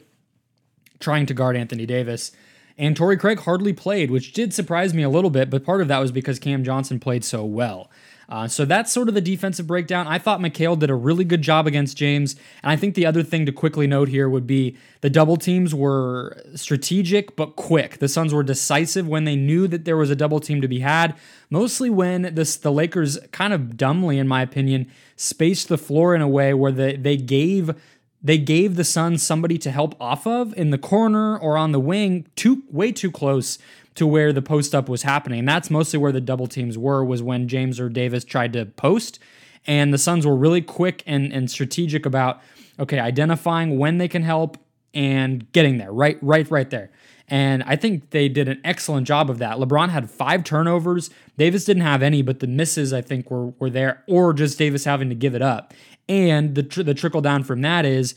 trying 1.00 1.26
to 1.26 1.34
guard 1.34 1.58
Anthony 1.58 1.86
Davis. 1.86 2.32
And 2.78 2.96
Torrey 2.96 3.18
Craig 3.18 3.40
hardly 3.40 3.74
played, 3.74 4.10
which 4.10 4.34
did 4.34 4.54
surprise 4.54 4.94
me 4.94 5.04
a 5.04 5.10
little 5.10 5.30
bit, 5.30 5.50
but 5.50 5.64
part 5.64 5.82
of 5.82 5.88
that 5.90 6.00
was 6.00 6.12
because 6.12 6.40
Cam 6.40 6.64
Johnson 6.64 7.00
played 7.00 7.24
so 7.24 7.46
well. 7.46 7.90
Uh, 8.30 8.48
so 8.48 8.66
that's 8.66 8.92
sort 8.92 9.10
of 9.10 9.14
the 9.14 9.22
defensive 9.22 9.68
breakdown. 9.68 10.08
I 10.08 10.18
thought 10.18 10.40
Mikal 10.40 10.80
did 10.80 10.90
a 10.90 10.96
really 10.96 11.26
good 11.26 11.42
job 11.42 11.68
against 11.68 11.98
James. 11.98 12.36
And 12.64 12.72
I 12.72 12.76
think 12.76 12.96
the 12.96 13.06
other 13.06 13.22
thing 13.22 13.46
to 13.46 13.52
quickly 13.52 13.86
note 13.86 14.08
here 14.08 14.30
would 14.30 14.48
be 14.48 14.78
the 15.02 15.10
double 15.10 15.38
teams 15.38 15.76
were 15.76 16.42
strategic 16.56 17.36
but 17.36 17.56
quick. 17.56 18.00
The 18.00 18.08
Suns 18.08 18.34
were 18.34 18.42
decisive 18.42 19.08
when 19.08 19.26
they 19.26 19.36
knew 19.36 19.68
that 19.68 19.86
there 19.86 19.98
was 19.98 20.10
a 20.10 20.16
double 20.16 20.40
team 20.40 20.62
to 20.62 20.68
be 20.68 20.80
had, 20.80 21.16
mostly 21.50 21.90
when 21.90 22.34
this, 22.34 22.56
the 22.56 22.72
Lakers 22.72 23.20
kind 23.32 23.54
of 23.54 23.78
dumbly, 23.78 24.18
in 24.18 24.28
my 24.28 24.42
opinion, 24.42 24.90
spaced 25.16 25.68
the 25.68 25.78
floor 25.78 26.16
in 26.16 26.22
a 26.22 26.28
way 26.28 26.54
where 26.54 26.72
the, 26.72 26.96
they 26.96 27.18
gave 27.18 27.76
they 28.24 28.38
gave 28.38 28.76
the 28.76 28.84
Suns 28.84 29.22
somebody 29.22 29.58
to 29.58 29.72
help 29.72 30.00
off 30.00 30.26
of 30.26 30.54
in 30.58 30.70
the 30.70 30.78
corner 30.78 31.38
or 31.38 31.58
on 31.58 31.74
the 31.74 31.80
wing 31.80 32.26
too 32.36 32.64
way 32.72 32.92
too 32.92 33.12
close 33.12 33.58
to 33.96 34.08
where 34.08 34.34
the 34.34 34.42
post 34.42 34.74
up 34.74 34.90
was 34.90 35.04
happening. 35.04 35.40
And 35.40 35.48
that's 35.48 35.70
mostly 35.70 36.00
where 36.00 36.12
the 36.12 36.22
double 36.22 36.48
teams 36.48 36.78
were, 36.78 37.04
was 37.04 37.22
when 37.22 37.48
James 37.48 37.80
or 37.80 37.90
Davis 37.90 38.24
tried 38.24 38.54
to 38.54 38.66
post. 38.66 39.20
And 39.68 39.94
the 39.94 39.98
Suns 39.98 40.26
were 40.26 40.36
really 40.36 40.62
quick 40.62 41.04
and, 41.06 41.32
and 41.32 41.50
strategic 41.50 42.06
about, 42.06 42.42
okay, 42.80 43.00
identifying 43.00 43.78
when 43.78 43.98
they 43.98 44.08
can 44.08 44.24
help 44.24 44.58
and 44.94 45.52
getting 45.52 45.78
there, 45.78 45.92
right, 45.92 46.18
right, 46.22 46.50
right 46.50 46.70
there. 46.70 46.92
And 47.30 47.64
I 47.64 47.78
think 47.78 48.10
they 48.10 48.28
did 48.28 48.50
an 48.50 48.60
excellent 48.64 49.08
job 49.08 49.30
of 49.30 49.38
that. 49.40 49.58
LeBron 49.58 49.90
had 49.90 50.10
five 50.10 50.44
turnovers. 50.44 51.10
Davis 51.38 51.64
didn't 51.64 51.84
have 51.84 52.04
any, 52.04 52.22
but 52.22 52.42
the 52.42 52.48
misses 52.48 52.92
I 52.92 53.02
think 53.02 53.32
were 53.32 53.48
were 53.60 53.70
there, 53.70 54.04
or 54.08 54.34
just 54.34 54.58
Davis 54.58 54.84
having 54.84 55.10
to 55.10 55.16
give 55.16 55.34
it 55.34 55.42
up. 55.42 55.74
And 56.10 56.56
the 56.56 56.64
tr- 56.64 56.84
the 56.84 56.94
trickle 56.94 57.22
down 57.22 57.44
from 57.44 57.62
that 57.62 57.86
is 57.86 58.16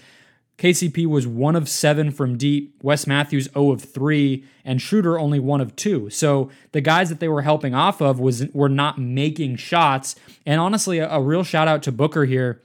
KCP 0.59 1.07
was 1.07 1.27
one 1.27 1.55
of 1.55 1.69
seven 1.69 2.11
from 2.11 2.39
deep, 2.39 2.75
Wes 2.83 3.07
Matthews 3.07 3.49
0 3.53 3.73
of 3.73 3.83
three, 3.83 4.45
and 4.65 4.81
Schroeder 4.81 5.19
only 5.19 5.39
one 5.39 5.61
of 5.61 5.77
two. 5.77 6.09
So 6.09 6.51
the 6.73 6.81
guys 6.81 7.11
that 7.11 7.21
they 7.21 7.29
were 7.29 7.43
helping 7.43 7.75
off 7.75 8.01
of 8.01 8.19
was 8.19 8.47
were 8.55 8.71
not 8.71 8.99
making 8.99 9.57
shots. 9.57 10.17
And 10.47 10.61
honestly, 10.61 10.99
a, 10.99 11.11
a 11.11 11.21
real 11.21 11.45
shout 11.45 11.69
out 11.69 11.83
to 11.85 11.93
Booker 11.93 12.25
here. 12.25 12.63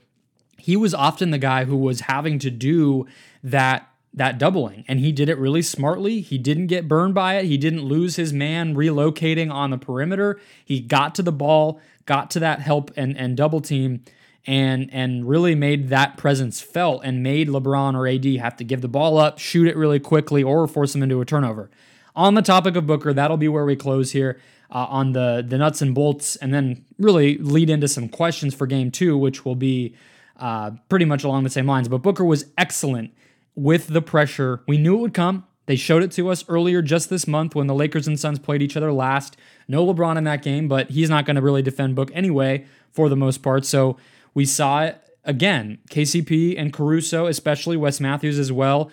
He 0.57 0.77
was 0.77 0.93
often 0.93 1.31
the 1.31 1.37
guy 1.37 1.65
who 1.65 1.75
was 1.75 2.01
having 2.01 2.39
to 2.39 2.49
do 2.49 3.07
that 3.43 3.87
that 4.13 4.37
doubling 4.37 4.83
and 4.89 4.99
he 4.99 5.09
did 5.13 5.29
it 5.29 5.37
really 5.37 5.61
smartly 5.61 6.19
he 6.19 6.37
didn't 6.37 6.67
get 6.67 6.85
burned 6.85 7.13
by 7.13 7.35
it 7.35 7.45
he 7.45 7.57
didn't 7.57 7.81
lose 7.81 8.17
his 8.17 8.33
man 8.33 8.75
relocating 8.75 9.49
on 9.49 9.69
the 9.69 9.77
perimeter 9.77 10.37
he 10.65 10.81
got 10.81 11.15
to 11.15 11.23
the 11.23 11.31
ball 11.31 11.79
got 12.05 12.29
to 12.29 12.37
that 12.37 12.59
help 12.59 12.91
and 12.97 13.17
and 13.17 13.37
double 13.37 13.61
team 13.61 14.03
and 14.45 14.89
and 14.91 15.27
really 15.27 15.55
made 15.55 15.89
that 15.89 16.17
presence 16.17 16.61
felt 16.61 17.01
and 17.03 17.21
made 17.21 17.47
LeBron 17.47 17.95
or 17.95 18.07
AD 18.07 18.25
have 18.41 18.55
to 18.57 18.63
give 18.63 18.81
the 18.81 18.87
ball 18.87 19.17
up, 19.17 19.39
shoot 19.39 19.67
it 19.67 19.75
really 19.75 19.99
quickly, 19.99 20.43
or 20.43 20.67
force 20.67 20.93
them 20.93 21.03
into 21.03 21.21
a 21.21 21.25
turnover. 21.25 21.69
On 22.15 22.33
the 22.33 22.41
topic 22.41 22.75
of 22.75 22.85
Booker, 22.87 23.13
that'll 23.13 23.37
be 23.37 23.47
where 23.47 23.65
we 23.65 23.75
close 23.75 24.11
here 24.11 24.39
uh, 24.71 24.85
on 24.89 25.13
the 25.13 25.45
the 25.47 25.57
nuts 25.57 25.81
and 25.81 25.93
bolts, 25.93 26.35
and 26.37 26.53
then 26.53 26.85
really 26.97 27.37
lead 27.37 27.69
into 27.69 27.87
some 27.87 28.09
questions 28.09 28.53
for 28.55 28.65
Game 28.65 28.91
Two, 28.91 29.17
which 29.17 29.45
will 29.45 29.55
be 29.55 29.95
uh, 30.37 30.71
pretty 30.89 31.05
much 31.05 31.23
along 31.23 31.43
the 31.43 31.49
same 31.49 31.67
lines. 31.67 31.87
But 31.87 31.99
Booker 31.99 32.25
was 32.25 32.45
excellent 32.57 33.13
with 33.55 33.87
the 33.87 34.01
pressure. 34.01 34.61
We 34.67 34.77
knew 34.77 34.97
it 34.97 35.01
would 35.01 35.13
come. 35.13 35.45
They 35.67 35.75
showed 35.75 36.03
it 36.03 36.11
to 36.13 36.29
us 36.29 36.43
earlier 36.49 36.81
just 36.81 37.09
this 37.09 37.27
month 37.27 37.53
when 37.53 37.67
the 37.67 37.75
Lakers 37.75 38.07
and 38.07 38.19
Suns 38.19 38.39
played 38.39 38.61
each 38.61 38.75
other 38.75 38.91
last. 38.91 39.37
No 39.67 39.85
LeBron 39.85 40.17
in 40.17 40.23
that 40.23 40.41
game, 40.41 40.67
but 40.67 40.89
he's 40.89 41.09
not 41.09 41.25
going 41.25 41.35
to 41.35 41.41
really 41.41 41.61
defend 41.61 41.95
Book 41.95 42.09
anyway 42.13 42.65
for 42.91 43.07
the 43.07 43.15
most 43.15 43.37
part. 43.37 43.65
So 43.65 43.97
we 44.33 44.45
saw 44.45 44.83
it 44.83 45.01
again. 45.23 45.79
KCP 45.89 46.55
and 46.57 46.73
Caruso, 46.73 47.27
especially 47.27 47.77
Wes 47.77 47.99
Matthews 47.99 48.39
as 48.39 48.51
well, 48.51 48.91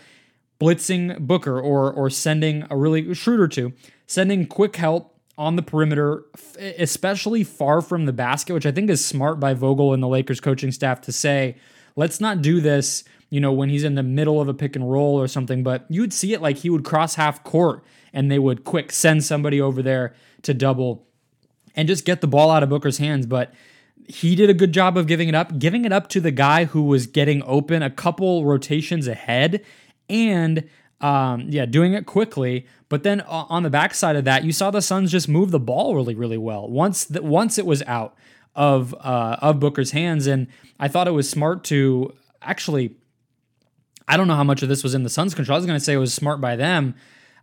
blitzing 0.60 1.18
Booker 1.20 1.60
or 1.60 1.92
or 1.92 2.10
sending 2.10 2.66
a 2.70 2.76
really 2.76 3.14
Schroeder 3.14 3.48
to 3.48 3.72
sending 4.06 4.46
quick 4.46 4.76
help 4.76 5.14
on 5.36 5.54
the 5.54 5.62
perimeter, 5.62 6.24
especially 6.58 7.44
far 7.44 7.80
from 7.80 8.06
the 8.06 8.12
basket, 8.12 8.54
which 8.54 8.66
I 8.66 8.72
think 8.72 8.90
is 8.90 9.04
smart 9.04 9.38
by 9.38 9.54
Vogel 9.54 9.94
and 9.94 10.02
the 10.02 10.08
Lakers 10.08 10.40
coaching 10.40 10.72
staff 10.72 11.00
to 11.02 11.12
say, 11.12 11.56
let's 11.94 12.20
not 12.20 12.42
do 12.42 12.60
this, 12.60 13.04
you 13.30 13.40
know, 13.40 13.52
when 13.52 13.68
he's 13.68 13.84
in 13.84 13.94
the 13.94 14.02
middle 14.02 14.40
of 14.40 14.48
a 14.48 14.54
pick 14.54 14.74
and 14.74 14.90
roll 14.90 15.14
or 15.14 15.28
something, 15.28 15.62
but 15.62 15.86
you 15.88 16.00
would 16.00 16.12
see 16.12 16.32
it 16.32 16.42
like 16.42 16.58
he 16.58 16.70
would 16.70 16.84
cross 16.84 17.14
half 17.14 17.44
court 17.44 17.84
and 18.12 18.32
they 18.32 18.38
would 18.40 18.64
quick 18.64 18.90
send 18.90 19.22
somebody 19.22 19.60
over 19.60 19.80
there 19.80 20.12
to 20.42 20.52
double 20.52 21.06
and 21.76 21.86
just 21.86 22.04
get 22.04 22.20
the 22.20 22.26
ball 22.26 22.50
out 22.50 22.64
of 22.64 22.68
Booker's 22.68 22.98
hands. 22.98 23.24
But 23.24 23.54
he 24.08 24.34
did 24.34 24.48
a 24.48 24.54
good 24.54 24.72
job 24.72 24.96
of 24.96 25.06
giving 25.06 25.28
it 25.28 25.34
up, 25.34 25.58
giving 25.58 25.84
it 25.84 25.92
up 25.92 26.08
to 26.08 26.20
the 26.20 26.30
guy 26.30 26.64
who 26.64 26.82
was 26.82 27.06
getting 27.06 27.42
open 27.44 27.82
a 27.82 27.90
couple 27.90 28.44
rotations 28.44 29.06
ahead 29.06 29.64
and 30.08 30.68
um, 31.00 31.46
yeah, 31.48 31.66
doing 31.66 31.92
it 31.92 32.06
quickly. 32.06 32.66
But 32.88 33.02
then 33.02 33.20
on 33.20 33.62
the 33.62 33.70
backside 33.70 34.16
of 34.16 34.24
that, 34.24 34.44
you 34.44 34.52
saw 34.52 34.70
the 34.70 34.80
Suns 34.80 35.12
just 35.12 35.28
move 35.28 35.50
the 35.50 35.60
ball 35.60 35.94
really, 35.94 36.14
really 36.14 36.38
well 36.38 36.68
once 36.68 37.04
the, 37.04 37.22
once 37.22 37.58
it 37.58 37.66
was 37.66 37.82
out 37.82 38.16
of 38.56 38.94
uh, 38.94 39.36
of 39.40 39.60
Booker's 39.60 39.90
hands, 39.90 40.26
and 40.26 40.48
I 40.80 40.88
thought 40.88 41.06
it 41.06 41.12
was 41.12 41.28
smart 41.28 41.64
to 41.64 42.14
actually. 42.42 42.96
I 44.10 44.16
don't 44.16 44.26
know 44.26 44.36
how 44.36 44.44
much 44.44 44.62
of 44.62 44.70
this 44.70 44.82
was 44.82 44.94
in 44.94 45.02
the 45.02 45.10
Suns' 45.10 45.34
control. 45.34 45.54
I 45.54 45.58
was 45.58 45.66
going 45.66 45.78
to 45.78 45.84
say 45.84 45.92
it 45.92 45.98
was 45.98 46.14
smart 46.14 46.40
by 46.40 46.56
them. 46.56 46.94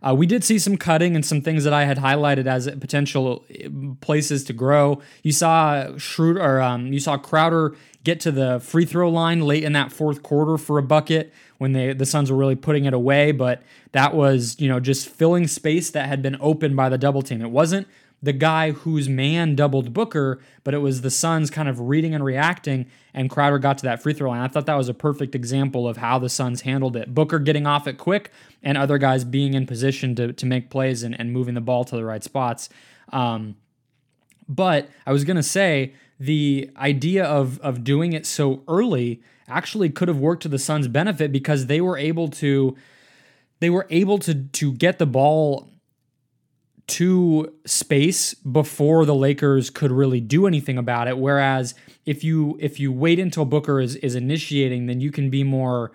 Uh, 0.02 0.14
we 0.14 0.26
did 0.26 0.44
see 0.44 0.58
some 0.58 0.76
cutting 0.76 1.14
and 1.14 1.24
some 1.24 1.40
things 1.40 1.64
that 1.64 1.72
I 1.72 1.84
had 1.84 1.98
highlighted 1.98 2.46
as 2.46 2.66
potential 2.66 3.44
uh, 3.50 3.68
places 4.00 4.44
to 4.44 4.52
grow. 4.52 5.00
You 5.22 5.32
saw 5.32 5.96
Schroeder, 5.96 6.42
or 6.42 6.60
um, 6.60 6.92
you 6.92 7.00
saw 7.00 7.16
Crowder 7.16 7.76
get 8.04 8.20
to 8.20 8.30
the 8.30 8.60
free 8.60 8.84
throw 8.84 9.10
line 9.10 9.40
late 9.40 9.64
in 9.64 9.72
that 9.72 9.90
fourth 9.90 10.22
quarter 10.22 10.56
for 10.56 10.78
a 10.78 10.82
bucket 10.82 11.32
when 11.58 11.72
they 11.72 11.92
the 11.92 12.06
Suns 12.06 12.30
were 12.30 12.36
really 12.36 12.54
putting 12.54 12.84
it 12.84 12.94
away, 12.94 13.32
but 13.32 13.62
that 13.92 14.14
was, 14.14 14.60
you 14.60 14.68
know, 14.68 14.78
just 14.78 15.08
filling 15.08 15.48
space 15.48 15.90
that 15.90 16.08
had 16.08 16.22
been 16.22 16.36
opened 16.40 16.76
by 16.76 16.88
the 16.88 16.98
double 16.98 17.22
team. 17.22 17.40
It 17.40 17.50
wasn't 17.50 17.88
the 18.22 18.32
guy 18.32 18.70
whose 18.72 19.08
man 19.08 19.54
doubled 19.54 19.92
Booker, 19.92 20.40
but 20.64 20.74
it 20.74 20.78
was 20.78 21.02
the 21.02 21.10
Suns 21.10 21.50
kind 21.50 21.68
of 21.68 21.80
reading 21.80 22.14
and 22.14 22.24
reacting, 22.24 22.86
and 23.12 23.28
Crowder 23.28 23.58
got 23.58 23.78
to 23.78 23.84
that 23.84 24.02
free 24.02 24.14
throw 24.14 24.30
line. 24.30 24.40
I 24.40 24.48
thought 24.48 24.66
that 24.66 24.76
was 24.76 24.88
a 24.88 24.94
perfect 24.94 25.34
example 25.34 25.86
of 25.86 25.98
how 25.98 26.18
the 26.18 26.28
Suns 26.28 26.62
handled 26.62 26.96
it. 26.96 27.14
Booker 27.14 27.38
getting 27.38 27.66
off 27.66 27.86
it 27.86 27.98
quick, 27.98 28.30
and 28.62 28.76
other 28.76 28.98
guys 28.98 29.24
being 29.24 29.54
in 29.54 29.66
position 29.66 30.14
to, 30.16 30.32
to 30.32 30.46
make 30.46 30.70
plays 30.70 31.02
and, 31.02 31.18
and 31.18 31.32
moving 31.32 31.54
the 31.54 31.60
ball 31.60 31.84
to 31.84 31.96
the 31.96 32.04
right 32.04 32.24
spots. 32.24 32.68
Um, 33.12 33.56
but 34.48 34.88
I 35.06 35.12
was 35.12 35.24
going 35.24 35.36
to 35.36 35.42
say 35.42 35.94
the 36.18 36.70
idea 36.76 37.24
of, 37.24 37.60
of 37.60 37.84
doing 37.84 38.12
it 38.12 38.26
so 38.26 38.62
early 38.68 39.20
actually 39.48 39.90
could 39.90 40.08
have 40.08 40.18
worked 40.18 40.42
to 40.42 40.48
the 40.48 40.58
Suns' 40.58 40.88
benefit 40.88 41.32
because 41.32 41.66
they 41.66 41.80
were 41.80 41.98
able 41.98 42.28
to 42.28 42.76
they 43.60 43.70
were 43.70 43.86
able 43.90 44.18
to 44.18 44.34
to 44.34 44.72
get 44.72 44.98
the 44.98 45.06
ball 45.06 45.68
to 46.86 47.52
space 47.64 48.34
before 48.34 49.04
the 49.04 49.14
Lakers 49.14 49.70
could 49.70 49.90
really 49.90 50.20
do 50.20 50.46
anything 50.46 50.78
about 50.78 51.08
it. 51.08 51.18
Whereas 51.18 51.74
if 52.04 52.22
you 52.22 52.56
if 52.60 52.78
you 52.78 52.92
wait 52.92 53.18
until 53.18 53.44
Booker 53.44 53.80
is 53.80 53.96
is 53.96 54.14
initiating, 54.14 54.86
then 54.86 55.00
you 55.00 55.10
can 55.10 55.30
be 55.30 55.42
more 55.42 55.92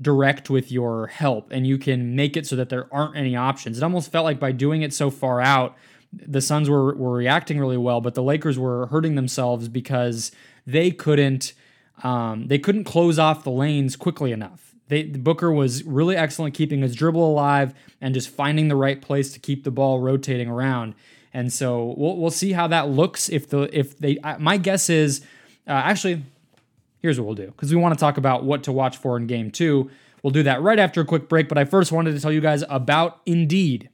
direct 0.00 0.50
with 0.50 0.72
your 0.72 1.06
help 1.06 1.50
and 1.52 1.66
you 1.66 1.78
can 1.78 2.16
make 2.16 2.36
it 2.36 2.46
so 2.46 2.56
that 2.56 2.68
there 2.68 2.92
aren't 2.92 3.16
any 3.16 3.36
options. 3.36 3.78
It 3.78 3.82
almost 3.82 4.10
felt 4.10 4.24
like 4.24 4.40
by 4.40 4.52
doing 4.52 4.82
it 4.82 4.92
so 4.92 5.10
far 5.10 5.40
out, 5.40 5.76
the 6.12 6.40
Suns 6.40 6.70
were 6.70 6.94
were 6.94 7.12
reacting 7.12 7.58
really 7.58 7.76
well, 7.76 8.00
but 8.00 8.14
the 8.14 8.22
Lakers 8.22 8.58
were 8.58 8.86
hurting 8.86 9.14
themselves 9.14 9.68
because 9.68 10.30
they 10.66 10.90
couldn't 10.90 11.54
um, 12.02 12.48
they 12.48 12.58
couldn't 12.58 12.84
close 12.84 13.18
off 13.18 13.44
the 13.44 13.50
lanes 13.50 13.96
quickly 13.96 14.32
enough. 14.32 14.74
They, 14.88 15.04
Booker 15.04 15.50
was 15.50 15.82
really 15.84 16.16
excellent 16.16 16.54
keeping 16.54 16.82
his 16.82 16.94
dribble 16.94 17.32
alive 17.32 17.74
and 18.00 18.14
just 18.14 18.28
finding 18.28 18.68
the 18.68 18.76
right 18.76 19.00
place 19.00 19.32
to 19.32 19.38
keep 19.38 19.64
the 19.64 19.70
ball 19.70 20.00
rotating 20.00 20.48
around. 20.48 20.94
And 21.32 21.52
so 21.52 21.94
we'll, 21.96 22.16
we'll 22.16 22.30
see 22.30 22.52
how 22.52 22.66
that 22.68 22.88
looks. 22.88 23.28
If 23.28 23.48
the 23.48 23.68
if 23.76 23.98
they, 23.98 24.18
my 24.38 24.56
guess 24.56 24.90
is 24.90 25.20
uh, 25.66 25.72
actually, 25.72 26.22
here's 27.04 27.20
what 27.20 27.26
we'll 27.26 27.34
do 27.34 27.48
because 27.48 27.70
we 27.70 27.78
want 27.78 27.92
to 27.92 28.00
talk 28.00 28.16
about 28.16 28.44
what 28.44 28.62
to 28.62 28.72
watch 28.72 28.96
for 28.96 29.18
in 29.18 29.26
Game 29.26 29.50
Two. 29.50 29.90
We'll 30.22 30.30
do 30.30 30.42
that 30.44 30.62
right 30.62 30.78
after 30.78 31.02
a 31.02 31.04
quick 31.04 31.28
break. 31.28 31.50
But 31.50 31.58
I 31.58 31.66
first 31.66 31.92
wanted 31.92 32.14
to 32.14 32.20
tell 32.20 32.32
you 32.32 32.40
guys 32.40 32.64
about 32.70 33.20
Indeed. 33.26 33.90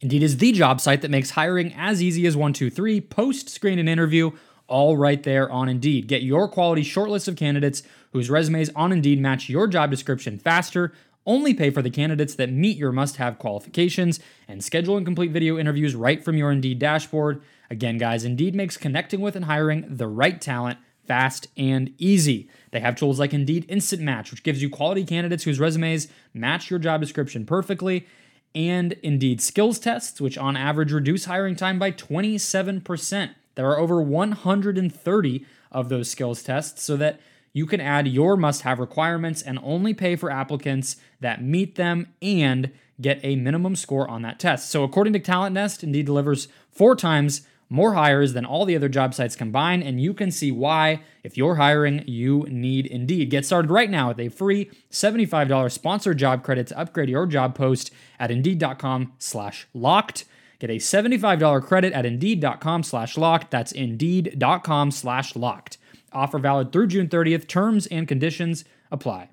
Indeed 0.00 0.22
is 0.22 0.36
the 0.36 0.52
job 0.52 0.80
site 0.80 1.02
that 1.02 1.10
makes 1.10 1.30
hiring 1.30 1.74
as 1.74 2.00
easy 2.00 2.24
as 2.28 2.36
one, 2.36 2.52
two, 2.52 2.70
three. 2.70 3.00
Post, 3.00 3.48
screen, 3.48 3.80
and 3.80 3.88
interview 3.88 4.30
all 4.68 4.96
right 4.96 5.20
there 5.20 5.50
on 5.50 5.68
Indeed. 5.68 6.06
Get 6.06 6.22
your 6.22 6.46
quality 6.46 6.82
shortlist 6.82 7.26
of 7.26 7.34
candidates 7.34 7.82
whose 8.12 8.30
resumes 8.30 8.70
on 8.76 8.92
Indeed 8.92 9.20
match 9.20 9.48
your 9.48 9.66
job 9.66 9.90
description 9.90 10.38
faster. 10.38 10.92
Only 11.26 11.54
pay 11.54 11.70
for 11.70 11.82
the 11.82 11.90
candidates 11.90 12.36
that 12.36 12.52
meet 12.52 12.76
your 12.76 12.92
must 12.92 13.16
have 13.16 13.40
qualifications 13.40 14.20
and 14.46 14.62
schedule 14.62 14.96
and 14.96 15.04
complete 15.04 15.32
video 15.32 15.58
interviews 15.58 15.96
right 15.96 16.24
from 16.24 16.36
your 16.36 16.52
Indeed 16.52 16.78
dashboard. 16.78 17.42
Again, 17.68 17.98
guys, 17.98 18.24
Indeed 18.24 18.54
makes 18.54 18.76
connecting 18.76 19.20
with 19.20 19.34
and 19.34 19.46
hiring 19.46 19.86
the 19.88 20.06
right 20.06 20.40
talent 20.40 20.78
fast 21.06 21.48
and 21.56 21.92
easy. 21.98 22.48
They 22.70 22.80
have 22.80 22.96
tools 22.96 23.18
like 23.18 23.34
Indeed 23.34 23.66
Instant 23.68 24.02
Match, 24.02 24.30
which 24.30 24.42
gives 24.42 24.62
you 24.62 24.70
quality 24.70 25.04
candidates 25.04 25.44
whose 25.44 25.60
resumes 25.60 26.08
match 26.32 26.70
your 26.70 26.78
job 26.78 27.00
description 27.00 27.44
perfectly, 27.44 28.06
and 28.54 28.92
Indeed 29.02 29.40
Skills 29.40 29.78
Tests, 29.78 30.20
which 30.20 30.38
on 30.38 30.56
average 30.56 30.92
reduce 30.92 31.24
hiring 31.24 31.56
time 31.56 31.78
by 31.78 31.90
27%. 31.90 33.30
There 33.54 33.68
are 33.68 33.78
over 33.78 34.00
130 34.02 35.46
of 35.70 35.88
those 35.88 36.10
skills 36.10 36.42
tests 36.42 36.82
so 36.82 36.96
that 36.96 37.20
you 37.52 37.66
can 37.66 37.80
add 37.80 38.08
your 38.08 38.36
must 38.36 38.62
have 38.62 38.78
requirements 38.78 39.42
and 39.42 39.58
only 39.62 39.92
pay 39.92 40.16
for 40.16 40.30
applicants 40.30 40.96
that 41.20 41.42
meet 41.42 41.74
them 41.74 42.08
and 42.22 42.70
get 43.00 43.20
a 43.22 43.36
minimum 43.36 43.76
score 43.76 44.08
on 44.08 44.22
that 44.22 44.38
test. 44.38 44.70
So, 44.70 44.84
according 44.84 45.12
to 45.14 45.18
Talent 45.18 45.54
Nest, 45.54 45.82
Indeed 45.82 46.06
delivers 46.06 46.48
four 46.70 46.94
times 46.96 47.46
more 47.72 47.94
hires 47.94 48.34
than 48.34 48.44
all 48.44 48.64
the 48.64 48.76
other 48.76 48.88
job 48.88 49.14
sites 49.14 49.34
combined, 49.34 49.82
and 49.82 50.00
you 50.00 50.12
can 50.12 50.30
see 50.30 50.52
why. 50.52 51.02
If 51.24 51.36
you're 51.36 51.54
hiring, 51.54 52.04
you 52.06 52.46
need 52.48 52.86
Indeed. 52.86 53.30
Get 53.30 53.46
started 53.46 53.70
right 53.70 53.90
now 53.90 54.08
with 54.08 54.20
a 54.20 54.28
free 54.28 54.70
$75 54.90 55.72
sponsored 55.72 56.18
job 56.18 56.44
credit 56.44 56.66
to 56.68 56.78
upgrade 56.78 57.08
your 57.08 57.26
job 57.26 57.54
post 57.54 57.90
at 58.20 58.30
Indeed.com 58.30 59.14
slash 59.18 59.66
locked. 59.72 60.26
Get 60.58 60.70
a 60.70 60.76
$75 60.76 61.62
credit 61.64 61.92
at 61.92 62.06
Indeed.com 62.06 62.82
slash 62.82 63.16
locked. 63.16 63.50
That's 63.50 63.72
Indeed.com 63.72 64.90
slash 64.90 65.34
locked. 65.34 65.78
Offer 66.12 66.38
valid 66.38 66.72
through 66.72 66.88
June 66.88 67.08
30th. 67.08 67.48
Terms 67.48 67.86
and 67.86 68.06
conditions 68.06 68.64
apply. 68.90 69.30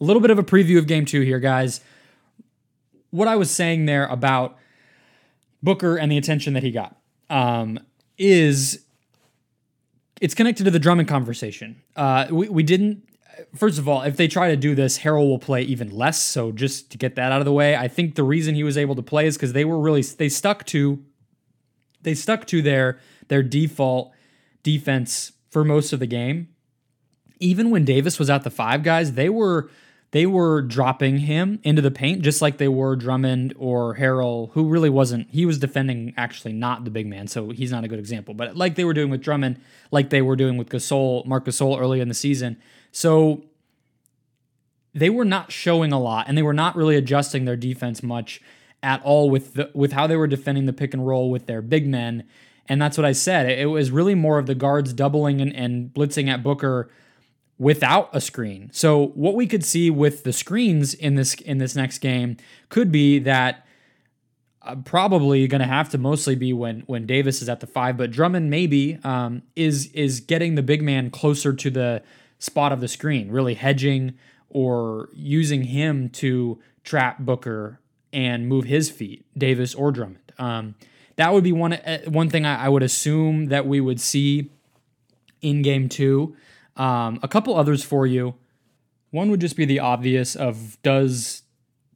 A 0.00 0.04
little 0.04 0.20
bit 0.20 0.30
of 0.30 0.38
a 0.38 0.44
preview 0.44 0.78
of 0.78 0.86
game 0.86 1.04
two 1.04 1.22
here, 1.22 1.40
guys. 1.40 1.80
What 3.10 3.28
I 3.28 3.36
was 3.36 3.50
saying 3.50 3.86
there 3.86 4.06
about 4.06 4.58
Booker 5.62 5.96
and 5.96 6.10
the 6.10 6.18
attention 6.18 6.54
that 6.54 6.62
he 6.62 6.70
got 6.70 6.96
um, 7.30 7.78
is 8.18 8.84
it's 10.20 10.34
connected 10.34 10.64
to 10.64 10.70
the 10.70 10.78
Drummond 10.78 11.08
conversation. 11.08 11.80
Uh, 11.96 12.26
we, 12.30 12.48
we 12.48 12.62
didn't 12.62 13.02
first 13.54 13.78
of 13.78 13.88
all, 13.88 14.02
if 14.02 14.16
they 14.16 14.28
try 14.28 14.50
to 14.50 14.56
do 14.56 14.74
this, 14.74 14.98
Harrell 15.00 15.28
will 15.28 15.38
play 15.38 15.62
even 15.62 15.90
less. 15.90 16.20
So 16.20 16.52
just 16.52 16.90
to 16.92 16.98
get 16.98 17.14
that 17.16 17.32
out 17.32 17.40
of 17.40 17.44
the 17.44 17.52
way, 17.52 17.76
I 17.76 17.88
think 17.88 18.14
the 18.14 18.22
reason 18.22 18.54
he 18.54 18.64
was 18.64 18.76
able 18.76 18.94
to 18.96 19.02
play 19.02 19.26
is 19.26 19.36
because 19.36 19.52
they 19.52 19.64
were 19.64 19.78
really 19.78 20.02
they 20.02 20.28
stuck 20.28 20.64
to 20.66 21.02
they 22.02 22.14
stuck 22.14 22.46
to 22.48 22.62
their 22.62 22.98
their 23.28 23.42
default 23.42 24.12
defense 24.62 25.32
for 25.50 25.64
most 25.64 25.92
of 25.92 26.00
the 26.00 26.06
game. 26.06 26.48
Even 27.38 27.70
when 27.70 27.84
Davis 27.84 28.18
was 28.18 28.30
at 28.30 28.44
the 28.44 28.50
five 28.50 28.82
guys, 28.82 29.12
they 29.12 29.28
were 29.28 29.70
they 30.12 30.26
were 30.26 30.60
dropping 30.60 31.18
him 31.18 31.58
into 31.64 31.82
the 31.82 31.90
paint 31.90 32.22
just 32.22 32.42
like 32.42 32.58
they 32.58 32.68
were 32.68 32.94
Drummond 32.96 33.54
or 33.58 33.96
Harrell, 33.96 34.50
who 34.52 34.68
really 34.68 34.90
wasn't. 34.90 35.28
He 35.30 35.46
was 35.46 35.58
defending 35.58 36.12
actually 36.16 36.52
not 36.52 36.84
the 36.84 36.90
big 36.90 37.06
man, 37.06 37.26
so 37.26 37.50
he's 37.50 37.72
not 37.72 37.82
a 37.82 37.88
good 37.88 37.98
example. 37.98 38.34
But 38.34 38.54
like 38.56 38.74
they 38.74 38.84
were 38.84 38.92
doing 38.92 39.10
with 39.10 39.22
Drummond, 39.22 39.58
like 39.90 40.10
they 40.10 40.22
were 40.22 40.36
doing 40.36 40.58
with 40.58 40.68
Gasol, 40.68 41.26
Marc 41.26 41.46
Gasol 41.46 41.80
early 41.80 42.00
in 42.00 42.08
the 42.08 42.14
season, 42.14 42.58
so 42.92 43.42
they 44.94 45.08
were 45.08 45.24
not 45.24 45.50
showing 45.50 45.92
a 45.92 45.98
lot 45.98 46.28
and 46.28 46.36
they 46.36 46.42
were 46.42 46.52
not 46.52 46.76
really 46.76 46.96
adjusting 46.96 47.46
their 47.46 47.56
defense 47.56 48.02
much 48.02 48.42
at 48.82 49.02
all 49.02 49.30
with 49.30 49.54
the, 49.54 49.70
with 49.72 49.92
how 49.92 50.06
they 50.06 50.16
were 50.16 50.26
defending 50.26 50.66
the 50.66 50.72
pick 50.74 50.92
and 50.92 51.06
roll 51.06 51.30
with 51.30 51.46
their 51.46 51.62
big 51.62 51.86
men. 51.86 52.24
And 52.68 52.80
that's 52.82 52.98
what 52.98 53.06
I 53.06 53.12
said. 53.12 53.50
It 53.50 53.66
was 53.66 53.90
really 53.90 54.14
more 54.14 54.38
of 54.38 54.44
the 54.44 54.54
guards 54.54 54.92
doubling 54.92 55.40
and, 55.40 55.54
and 55.54 55.92
blitzing 55.94 56.28
at 56.28 56.42
Booker 56.42 56.90
without 57.62 58.10
a 58.12 58.20
screen. 58.20 58.68
So 58.72 59.12
what 59.14 59.36
we 59.36 59.46
could 59.46 59.64
see 59.64 59.88
with 59.88 60.24
the 60.24 60.32
screens 60.32 60.94
in 60.94 61.14
this 61.14 61.34
in 61.34 61.58
this 61.58 61.76
next 61.76 61.98
game 61.98 62.36
could 62.70 62.90
be 62.90 63.20
that 63.20 63.64
uh, 64.62 64.74
probably 64.84 65.46
going 65.46 65.60
to 65.60 65.66
have 65.68 65.88
to 65.90 65.98
mostly 65.98 66.34
be 66.34 66.52
when 66.52 66.80
when 66.86 67.06
Davis 67.06 67.40
is 67.40 67.48
at 67.48 67.60
the 67.60 67.68
five, 67.68 67.96
but 67.96 68.10
Drummond 68.10 68.50
maybe 68.50 68.98
um, 69.04 69.42
is 69.54 69.86
is 69.92 70.18
getting 70.18 70.56
the 70.56 70.62
big 70.62 70.82
man 70.82 71.08
closer 71.08 71.52
to 71.52 71.70
the 71.70 72.02
spot 72.40 72.72
of 72.72 72.80
the 72.80 72.88
screen, 72.88 73.30
really 73.30 73.54
hedging 73.54 74.14
or 74.48 75.08
using 75.12 75.62
him 75.62 76.08
to 76.08 76.60
trap 76.82 77.20
Booker 77.20 77.78
and 78.12 78.48
move 78.48 78.64
his 78.64 78.90
feet, 78.90 79.24
Davis 79.38 79.72
or 79.72 79.92
Drummond. 79.92 80.32
Um, 80.36 80.74
that 81.14 81.32
would 81.32 81.44
be 81.44 81.52
one 81.52 81.74
uh, 81.74 82.00
one 82.08 82.28
thing 82.28 82.44
I, 82.44 82.64
I, 82.64 82.68
would 82.68 82.82
assume 82.82 83.46
that 83.46 83.68
we 83.68 83.80
would 83.80 84.00
see 84.00 84.50
in 85.40 85.62
game 85.62 85.88
two. 85.88 86.34
Um, 86.76 87.18
a 87.22 87.28
couple 87.28 87.56
others 87.56 87.82
for 87.84 88.06
you. 88.06 88.34
One 89.10 89.30
would 89.30 89.40
just 89.40 89.56
be 89.56 89.64
the 89.64 89.80
obvious 89.80 90.34
of 90.34 90.80
does 90.82 91.42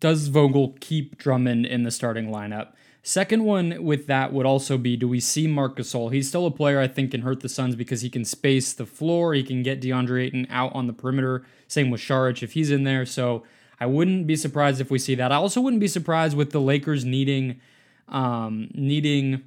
does 0.00 0.28
Vogel 0.28 0.76
keep 0.80 1.16
Drummond 1.16 1.64
in 1.64 1.82
the 1.82 1.90
starting 1.90 2.28
lineup? 2.28 2.72
Second 3.02 3.44
one 3.44 3.84
with 3.84 4.08
that 4.08 4.32
would 4.32 4.46
also 4.46 4.76
be 4.76 4.96
do 4.96 5.08
we 5.08 5.20
see 5.20 5.46
Marc 5.46 5.76
Gasol? 5.78 6.12
He's 6.12 6.28
still 6.28 6.44
a 6.44 6.50
player 6.50 6.80
I 6.80 6.88
think 6.88 7.12
can 7.12 7.22
hurt 7.22 7.40
the 7.40 7.48
Suns 7.48 7.76
because 7.76 8.02
he 8.02 8.10
can 8.10 8.24
space 8.24 8.72
the 8.72 8.84
floor. 8.84 9.32
He 9.32 9.42
can 9.42 9.62
get 9.62 9.80
DeAndre 9.80 10.24
Ayton 10.24 10.46
out 10.50 10.74
on 10.74 10.88
the 10.88 10.92
perimeter. 10.92 11.46
Same 11.68 11.90
with 11.90 12.00
Saric 12.00 12.42
if 12.42 12.52
he's 12.52 12.70
in 12.70 12.82
there. 12.82 13.06
So 13.06 13.44
I 13.78 13.86
wouldn't 13.86 14.26
be 14.26 14.36
surprised 14.36 14.80
if 14.80 14.90
we 14.90 14.98
see 14.98 15.14
that. 15.14 15.32
I 15.32 15.36
also 15.36 15.60
wouldn't 15.60 15.80
be 15.80 15.88
surprised 15.88 16.36
with 16.36 16.50
the 16.50 16.60
Lakers 16.60 17.04
needing 17.04 17.60
um, 18.08 18.70
needing 18.74 19.44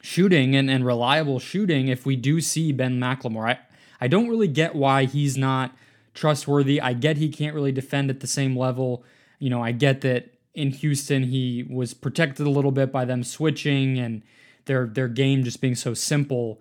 shooting 0.00 0.54
and, 0.54 0.70
and 0.70 0.84
reliable 0.84 1.38
shooting 1.38 1.88
if 1.88 2.04
we 2.04 2.14
do 2.14 2.40
see 2.40 2.72
Ben 2.72 3.00
McLemore. 3.00 3.50
I, 3.50 3.58
I 4.04 4.06
don't 4.06 4.28
really 4.28 4.48
get 4.48 4.74
why 4.74 5.06
he's 5.06 5.38
not 5.38 5.74
trustworthy. 6.12 6.78
I 6.78 6.92
get 6.92 7.16
he 7.16 7.30
can't 7.30 7.54
really 7.54 7.72
defend 7.72 8.10
at 8.10 8.20
the 8.20 8.26
same 8.26 8.54
level. 8.54 9.02
You 9.38 9.48
know, 9.48 9.62
I 9.62 9.72
get 9.72 10.02
that 10.02 10.34
in 10.52 10.72
Houston, 10.72 11.22
he 11.22 11.64
was 11.70 11.94
protected 11.94 12.46
a 12.46 12.50
little 12.50 12.70
bit 12.70 12.92
by 12.92 13.06
them 13.06 13.24
switching 13.24 13.98
and 13.98 14.20
their 14.66 14.86
their 14.86 15.08
game 15.08 15.42
just 15.42 15.62
being 15.62 15.74
so 15.74 15.94
simple 15.94 16.60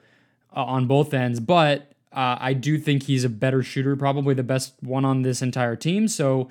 uh, 0.55 0.63
on 0.63 0.87
both 0.87 1.13
ends. 1.13 1.41
But 1.41 1.91
uh, 2.13 2.37
I 2.39 2.53
do 2.53 2.77
think 2.77 3.03
he's 3.03 3.25
a 3.25 3.29
better 3.29 3.61
shooter, 3.61 3.97
probably 3.97 4.33
the 4.33 4.41
best 4.41 4.75
one 4.79 5.03
on 5.03 5.23
this 5.23 5.41
entire 5.41 5.75
team. 5.75 6.07
So 6.07 6.49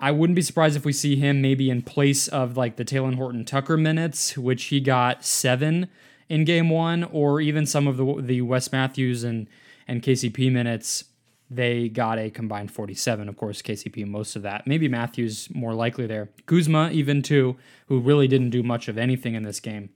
I 0.00 0.10
wouldn't 0.10 0.34
be 0.34 0.42
surprised 0.42 0.76
if 0.76 0.84
we 0.84 0.92
see 0.92 1.14
him 1.14 1.40
maybe 1.40 1.70
in 1.70 1.82
place 1.82 2.26
of 2.26 2.56
like 2.56 2.74
the 2.74 2.84
Talen 2.84 3.14
Horton 3.14 3.44
Tucker 3.44 3.76
minutes, 3.76 4.36
which 4.36 4.64
he 4.64 4.80
got 4.80 5.24
seven 5.24 5.88
in 6.28 6.44
game 6.44 6.70
one, 6.70 7.04
or 7.04 7.40
even 7.40 7.66
some 7.66 7.86
of 7.86 7.96
the 7.96 8.20
the 8.20 8.42
Wes 8.42 8.72
Matthews 8.72 9.22
and 9.22 9.46
and 9.88 10.02
KCP 10.02 10.52
minutes 10.52 11.04
they 11.50 11.88
got 11.88 12.18
a 12.18 12.30
combined 12.30 12.70
47. 12.70 13.28
Of 13.28 13.36
course, 13.36 13.62
KCP 13.62 14.06
most 14.06 14.36
of 14.36 14.42
that. 14.42 14.66
Maybe 14.66 14.86
Matthews 14.86 15.48
more 15.54 15.72
likely 15.74 16.06
there. 16.06 16.28
Kuzma 16.46 16.90
even 16.92 17.22
too, 17.22 17.56
who 17.86 18.00
really 18.00 18.28
didn't 18.28 18.50
do 18.50 18.62
much 18.62 18.88
of 18.88 18.98
anything 18.98 19.34
in 19.34 19.44
this 19.44 19.60
game. 19.60 19.90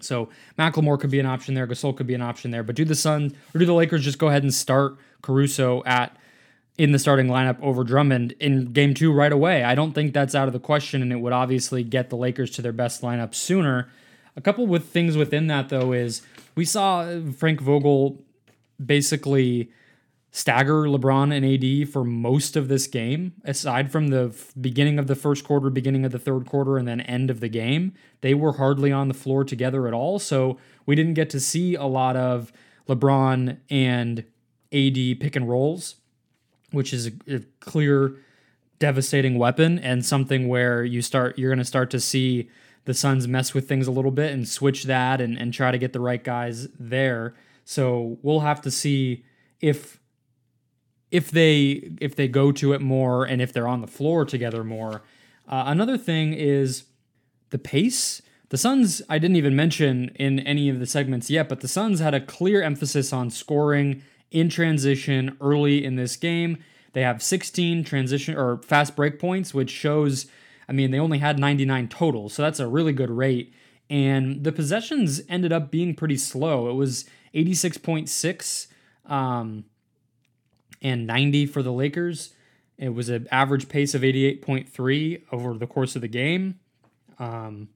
So 0.00 0.30
McLemore 0.58 0.98
could 0.98 1.10
be 1.10 1.20
an 1.20 1.26
option 1.26 1.54
there. 1.54 1.66
Gasol 1.66 1.94
could 1.94 2.06
be 2.06 2.14
an 2.14 2.22
option 2.22 2.50
there. 2.50 2.62
But 2.62 2.76
do 2.76 2.86
the 2.86 2.94
Suns 2.94 3.34
or 3.54 3.58
do 3.58 3.66
the 3.66 3.74
Lakers 3.74 4.04
just 4.04 4.18
go 4.18 4.28
ahead 4.28 4.42
and 4.42 4.54
start 4.54 4.96
Caruso 5.20 5.82
at 5.84 6.16
in 6.78 6.92
the 6.92 6.98
starting 6.98 7.26
lineup 7.26 7.60
over 7.60 7.84
Drummond 7.84 8.32
in 8.40 8.72
game 8.72 8.94
two 8.94 9.12
right 9.12 9.32
away? 9.32 9.62
I 9.62 9.74
don't 9.74 9.92
think 9.92 10.14
that's 10.14 10.34
out 10.34 10.46
of 10.46 10.54
the 10.54 10.60
question, 10.60 11.02
and 11.02 11.12
it 11.12 11.16
would 11.16 11.34
obviously 11.34 11.84
get 11.84 12.08
the 12.08 12.16
Lakers 12.16 12.50
to 12.52 12.62
their 12.62 12.72
best 12.72 13.02
lineup 13.02 13.34
sooner. 13.34 13.90
A 14.34 14.40
couple 14.40 14.66
with 14.66 14.86
things 14.86 15.14
within 15.16 15.48
that 15.48 15.68
though 15.68 15.92
is 15.92 16.22
we 16.54 16.64
saw 16.64 17.20
Frank 17.36 17.60
Vogel 17.60 18.22
basically 18.84 19.70
stagger 20.32 20.84
LeBron 20.84 21.34
and 21.34 21.44
AD 21.44 21.88
for 21.92 22.04
most 22.04 22.56
of 22.56 22.68
this 22.68 22.86
game, 22.86 23.32
aside 23.44 23.90
from 23.90 24.08
the 24.08 24.30
f- 24.32 24.52
beginning 24.60 24.98
of 24.98 25.08
the 25.08 25.16
first 25.16 25.44
quarter, 25.44 25.70
beginning 25.70 26.04
of 26.04 26.12
the 26.12 26.18
third 26.18 26.46
quarter, 26.46 26.78
and 26.78 26.86
then 26.86 27.00
end 27.00 27.30
of 27.30 27.40
the 27.40 27.48
game. 27.48 27.92
They 28.20 28.34
were 28.34 28.52
hardly 28.52 28.92
on 28.92 29.08
the 29.08 29.14
floor 29.14 29.44
together 29.44 29.88
at 29.88 29.94
all. 29.94 30.18
So 30.18 30.58
we 30.86 30.94
didn't 30.94 31.14
get 31.14 31.30
to 31.30 31.40
see 31.40 31.74
a 31.74 31.84
lot 31.84 32.16
of 32.16 32.52
LeBron 32.88 33.58
and 33.70 34.20
AD 34.72 35.20
pick 35.20 35.34
and 35.34 35.48
rolls, 35.48 35.96
which 36.70 36.92
is 36.92 37.08
a, 37.08 37.12
a 37.28 37.40
clear, 37.58 38.16
devastating 38.80 39.38
weapon 39.38 39.78
and 39.78 40.04
something 40.04 40.48
where 40.48 40.82
you 40.82 41.02
start 41.02 41.38
you're 41.38 41.50
going 41.50 41.58
to 41.58 41.64
start 41.64 41.90
to 41.90 42.00
see 42.00 42.48
the 42.86 42.94
Suns 42.94 43.28
mess 43.28 43.52
with 43.52 43.68
things 43.68 43.86
a 43.86 43.90
little 43.90 44.10
bit 44.10 44.32
and 44.32 44.48
switch 44.48 44.84
that 44.84 45.20
and, 45.20 45.38
and 45.38 45.52
try 45.52 45.70
to 45.70 45.78
get 45.78 45.92
the 45.92 46.00
right 46.00 46.24
guys 46.24 46.66
there. 46.78 47.34
So 47.70 48.18
we'll 48.22 48.40
have 48.40 48.60
to 48.62 48.70
see 48.72 49.24
if 49.60 50.00
if 51.12 51.30
they 51.30 51.92
if 52.00 52.16
they 52.16 52.26
go 52.26 52.50
to 52.50 52.72
it 52.72 52.80
more 52.80 53.24
and 53.24 53.40
if 53.40 53.52
they're 53.52 53.68
on 53.68 53.80
the 53.80 53.86
floor 53.86 54.24
together 54.24 54.64
more. 54.64 55.02
Uh, 55.48 55.62
another 55.66 55.96
thing 55.96 56.32
is 56.32 56.86
the 57.50 57.60
pace. 57.60 58.22
The 58.48 58.58
Suns, 58.58 59.02
I 59.08 59.20
didn't 59.20 59.36
even 59.36 59.54
mention 59.54 60.08
in 60.16 60.40
any 60.40 60.68
of 60.68 60.80
the 60.80 60.86
segments 60.86 61.30
yet, 61.30 61.48
but 61.48 61.60
the 61.60 61.68
Suns 61.68 62.00
had 62.00 62.12
a 62.12 62.20
clear 62.20 62.60
emphasis 62.60 63.12
on 63.12 63.30
scoring 63.30 64.02
in 64.32 64.48
transition 64.48 65.36
early 65.40 65.84
in 65.84 65.94
this 65.94 66.16
game. 66.16 66.58
They 66.92 67.02
have 67.02 67.22
16 67.22 67.84
transition 67.84 68.36
or 68.36 68.56
fast 68.64 68.96
break 68.96 69.20
points, 69.20 69.54
which 69.54 69.70
shows, 69.70 70.26
I 70.68 70.72
mean, 70.72 70.90
they 70.90 70.98
only 70.98 71.18
had 71.18 71.38
99 71.38 71.86
total, 71.86 72.28
so 72.28 72.42
that's 72.42 72.58
a 72.58 72.66
really 72.66 72.92
good 72.92 73.10
rate. 73.10 73.54
And 73.88 74.42
the 74.42 74.50
possessions 74.50 75.20
ended 75.28 75.52
up 75.52 75.70
being 75.70 75.94
pretty 75.94 76.16
slow. 76.16 76.68
It 76.68 76.74
was 76.74 77.04
86.6 77.34 78.66
um, 79.06 79.64
and 80.82 81.06
90 81.06 81.46
for 81.46 81.62
the 81.62 81.72
Lakers. 81.72 82.34
It 82.78 82.94
was 82.94 83.08
an 83.08 83.28
average 83.30 83.68
pace 83.68 83.94
of 83.94 84.02
88.3 84.02 85.22
over 85.32 85.54
the 85.54 85.66
course 85.66 85.96
of 85.96 86.02
the 86.02 86.08
game. 86.08 86.58
Um, 87.18 87.68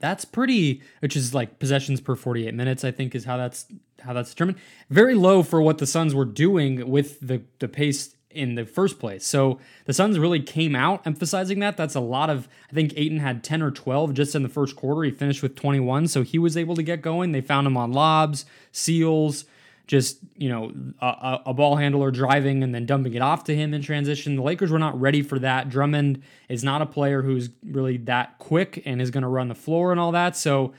that's 0.00 0.24
pretty, 0.24 0.82
which 0.98 1.16
is 1.16 1.32
like 1.32 1.58
possessions 1.58 2.00
per 2.00 2.16
48 2.16 2.52
minutes, 2.54 2.84
I 2.84 2.90
think 2.90 3.14
is 3.14 3.24
how 3.24 3.36
that's 3.36 3.66
how 4.00 4.12
that's 4.12 4.30
determined. 4.30 4.58
Very 4.90 5.14
low 5.14 5.42
for 5.42 5.62
what 5.62 5.78
the 5.78 5.86
Suns 5.86 6.14
were 6.14 6.24
doing 6.24 6.90
with 6.90 7.20
the 7.20 7.42
the 7.60 7.68
pace 7.68 8.14
in 8.34 8.54
the 8.54 8.64
first 8.64 8.98
place. 8.98 9.26
So 9.26 9.58
the 9.86 9.92
Suns 9.92 10.18
really 10.18 10.40
came 10.40 10.74
out 10.74 11.06
emphasizing 11.06 11.60
that. 11.60 11.76
That's 11.76 11.94
a 11.94 12.00
lot 12.00 12.30
of 12.30 12.48
I 12.70 12.74
think 12.74 12.92
Ayton 12.96 13.18
had 13.18 13.44
10 13.44 13.62
or 13.62 13.70
12 13.70 14.14
just 14.14 14.34
in 14.34 14.42
the 14.42 14.48
first 14.48 14.76
quarter. 14.76 15.02
He 15.02 15.10
finished 15.10 15.42
with 15.42 15.54
21, 15.54 16.08
so 16.08 16.22
he 16.22 16.38
was 16.38 16.56
able 16.56 16.76
to 16.76 16.82
get 16.82 17.02
going. 17.02 17.32
They 17.32 17.40
found 17.40 17.66
him 17.66 17.76
on 17.76 17.92
lobs, 17.92 18.46
seals, 18.72 19.44
just 19.86 20.18
you 20.36 20.48
know 20.48 20.72
a, 21.00 21.40
a, 21.46 21.54
ball 21.54 21.76
handler 21.76 22.10
driving 22.10 22.62
and 22.62 22.74
then 22.74 22.86
dumping 22.86 23.14
it 23.14 23.22
off 23.22 23.44
to 23.44 23.54
him 23.54 23.74
in 23.74 23.82
transition. 23.82 24.36
The 24.36 24.42
Lakers 24.42 24.70
were 24.70 24.78
not 24.78 24.98
ready 24.98 25.22
for 25.22 25.38
that. 25.40 25.68
Drummond 25.68 26.22
is 26.48 26.64
not 26.64 26.80
a 26.80 26.86
player 26.86 27.22
who's 27.22 27.50
really 27.64 27.98
that 27.98 28.38
quick 28.38 28.82
and 28.86 29.02
is 29.02 29.10
going 29.10 29.22
to 29.22 29.28
run 29.28 29.48
the 29.48 29.54
floor 29.54 29.90
and 29.90 30.00
all 30.00 30.12
that. 30.12 30.36
So 30.36 30.72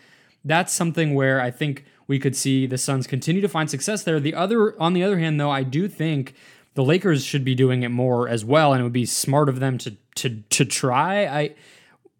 that's 0.43 0.73
something 0.73 1.13
where 1.13 1.39
I 1.39 1.51
think 1.51 1.85
we 2.07 2.19
could 2.19 2.35
see 2.35 2.65
the 2.65 2.77
Suns 2.77 3.07
continue 3.07 3.41
to 3.41 3.47
find 3.47 3.69
success 3.69 4.03
there. 4.03 4.19
The 4.19 4.33
other 4.33 4.79
on 4.81 4.93
the 4.93 5.03
other 5.03 5.19
hand 5.19 5.39
though, 5.39 5.51
I 5.51 5.63
do 5.63 5.87
think 5.87 6.33
the 6.75 6.83
Lakers 6.83 7.23
should 7.25 7.43
be 7.43 7.55
doing 7.55 7.83
it 7.83 7.89
more 7.89 8.29
as 8.29 8.45
well 8.45 8.71
and 8.71 8.81
it 8.81 8.83
would 8.83 8.93
be 8.93 9.05
smart 9.05 9.49
of 9.49 9.59
them 9.59 9.77
to 9.79 9.97
to 10.15 10.41
to 10.49 10.63
try. 10.63 11.25
I 11.25 11.55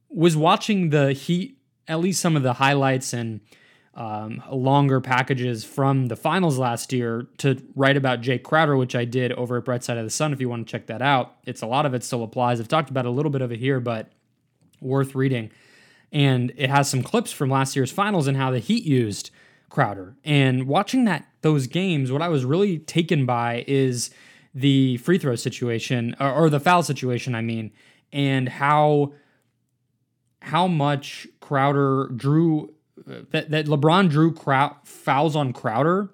was 0.10 0.36
watching 0.36 0.90
the 0.90 1.14
Heat 1.14 1.58
at 1.88 2.00
least 2.00 2.20
some 2.20 2.36
of 2.36 2.44
the 2.44 2.54
highlights 2.54 3.14
and 3.14 3.42
um, 3.94 4.44
longer 4.52 5.00
packages 5.00 5.64
from 5.64 6.08
the 6.08 6.16
finals 6.16 6.58
last 6.58 6.92
year 6.92 7.28
to 7.38 7.62
write 7.76 7.96
about 7.96 8.22
Jae 8.22 8.42
Crowder, 8.42 8.76
which 8.76 8.96
I 8.96 9.06
did 9.06 9.32
over 9.34 9.58
at 9.58 9.66
Bright 9.66 9.84
Side 9.84 9.98
of 9.98 10.04
the 10.04 10.10
Sun. 10.10 10.34
If 10.34 10.42
you 10.42 10.50
want 10.50 10.68
to 10.68 10.72
check 10.72 10.88
that 10.88 11.02
out, 11.02 11.36
it's 11.46 11.62
a 11.62 11.68
lot 11.68 11.86
of 11.86 11.94
it 11.94 12.04
still 12.04 12.24
applies. 12.24 12.60
I've 12.60 12.68
talked 12.68 12.90
about 12.90 13.06
a 13.06 13.10
little 13.10 13.32
bit 13.32 13.42
of 13.42 13.52
it 13.52 13.60
here, 13.60 13.80
but 13.80 14.12
worth 14.82 15.16
reading. 15.16 15.52
And 16.12 16.52
it 16.58 16.70
has 16.70 16.90
some 16.90 17.04
clips 17.04 17.32
from 17.32 17.50
last 17.50 17.76
year's 17.76 17.92
finals 17.92 18.28
and 18.28 18.36
how 18.36 18.52
the 18.52 18.60
Heat 18.60 18.84
used 18.84 19.32
Crowder. 19.70 20.16
And 20.24 20.68
watching 20.68 21.06
that 21.06 21.28
those 21.42 21.68
games, 21.68 22.12
what 22.12 22.22
I 22.22 22.28
was 22.28 22.44
really 22.44 22.80
taken 22.80 23.26
by 23.26 23.64
is 23.68 24.10
the 24.56 24.96
free 24.98 25.18
throw 25.18 25.36
situation 25.36 26.16
or, 26.20 26.32
or 26.32 26.50
the 26.50 26.60
foul 26.60 26.82
situation. 26.82 27.36
I 27.36 27.42
mean, 27.42 27.72
and 28.12 28.48
how 28.50 29.14
how 30.42 30.68
much 30.68 31.28
Crowder 31.42 32.10
drew 32.16 32.74
uh, 33.08 33.22
that, 33.32 33.50
that 33.52 33.66
LeBron 33.66 34.10
drew 34.10 34.32
Crow- 34.32 34.78
fouls 34.84 35.36
on 35.36 35.54
Crowder 35.54 36.10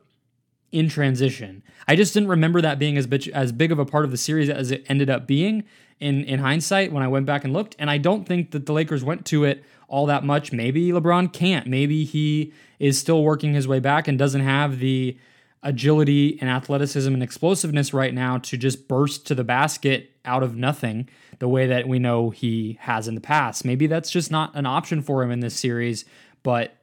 in 0.71 0.87
transition. 0.89 1.61
I 1.87 1.95
just 1.95 2.13
didn't 2.13 2.29
remember 2.29 2.61
that 2.61 2.79
being 2.79 2.97
as 2.97 3.05
big, 3.05 3.27
as 3.29 3.51
big 3.51 3.71
of 3.71 3.79
a 3.79 3.85
part 3.85 4.05
of 4.05 4.11
the 4.11 4.17
series 4.17 4.49
as 4.49 4.71
it 4.71 4.85
ended 4.87 5.09
up 5.09 5.27
being 5.27 5.63
in 5.99 6.23
in 6.23 6.39
hindsight 6.39 6.91
when 6.91 7.03
I 7.03 7.07
went 7.07 7.25
back 7.25 7.43
and 7.43 7.53
looked. 7.53 7.75
And 7.77 7.89
I 7.89 7.97
don't 7.97 8.27
think 8.27 8.51
that 8.51 8.65
the 8.65 8.73
Lakers 8.73 9.03
went 9.03 9.25
to 9.27 9.43
it 9.43 9.63
all 9.87 10.05
that 10.07 10.23
much. 10.23 10.51
Maybe 10.51 10.89
LeBron 10.89 11.31
can't. 11.31 11.67
Maybe 11.67 12.05
he 12.05 12.53
is 12.79 12.97
still 12.97 13.23
working 13.23 13.53
his 13.53 13.67
way 13.67 13.79
back 13.79 14.07
and 14.07 14.17
doesn't 14.17 14.41
have 14.41 14.79
the 14.79 15.17
agility 15.63 16.39
and 16.41 16.49
athleticism 16.49 17.13
and 17.13 17.21
explosiveness 17.21 17.93
right 17.93 18.13
now 18.13 18.37
to 18.37 18.57
just 18.57 18.87
burst 18.87 19.27
to 19.27 19.35
the 19.35 19.43
basket 19.43 20.11
out 20.25 20.41
of 20.41 20.55
nothing 20.55 21.07
the 21.39 21.47
way 21.47 21.67
that 21.67 21.87
we 21.87 21.99
know 21.99 22.29
he 22.31 22.77
has 22.81 23.07
in 23.07 23.15
the 23.15 23.21
past. 23.21 23.63
Maybe 23.63 23.87
that's 23.87 24.09
just 24.09 24.31
not 24.31 24.55
an 24.55 24.65
option 24.65 25.01
for 25.01 25.23
him 25.23 25.31
in 25.31 25.39
this 25.39 25.59
series 25.59 26.05
but 26.43 26.75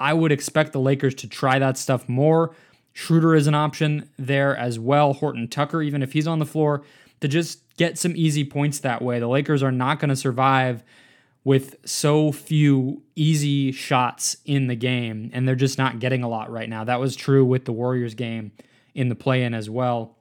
I 0.00 0.12
would 0.12 0.32
expect 0.32 0.72
the 0.72 0.80
Lakers 0.80 1.14
to 1.16 1.28
try 1.28 1.58
that 1.58 1.78
stuff 1.78 2.08
more. 2.08 2.54
Schroeder 2.92 3.34
is 3.34 3.46
an 3.46 3.54
option 3.54 4.08
there 4.18 4.56
as 4.56 4.78
well. 4.78 5.14
Horton 5.14 5.48
Tucker, 5.48 5.82
even 5.82 6.02
if 6.02 6.12
he's 6.12 6.26
on 6.26 6.38
the 6.38 6.46
floor, 6.46 6.82
to 7.20 7.28
just 7.28 7.60
get 7.76 7.98
some 7.98 8.14
easy 8.16 8.44
points 8.44 8.80
that 8.80 9.02
way. 9.02 9.18
The 9.18 9.28
Lakers 9.28 9.62
are 9.62 9.72
not 9.72 9.98
going 9.98 10.10
to 10.10 10.16
survive 10.16 10.82
with 11.44 11.76
so 11.84 12.30
few 12.30 13.02
easy 13.16 13.72
shots 13.72 14.36
in 14.44 14.68
the 14.68 14.76
game, 14.76 15.30
and 15.32 15.46
they're 15.46 15.54
just 15.56 15.78
not 15.78 15.98
getting 15.98 16.22
a 16.22 16.28
lot 16.28 16.50
right 16.50 16.68
now. 16.68 16.84
That 16.84 17.00
was 17.00 17.16
true 17.16 17.44
with 17.44 17.64
the 17.64 17.72
Warriors 17.72 18.14
game 18.14 18.52
in 18.94 19.08
the 19.08 19.14
play 19.14 19.42
in 19.42 19.54
as 19.54 19.68
well. 19.68 20.16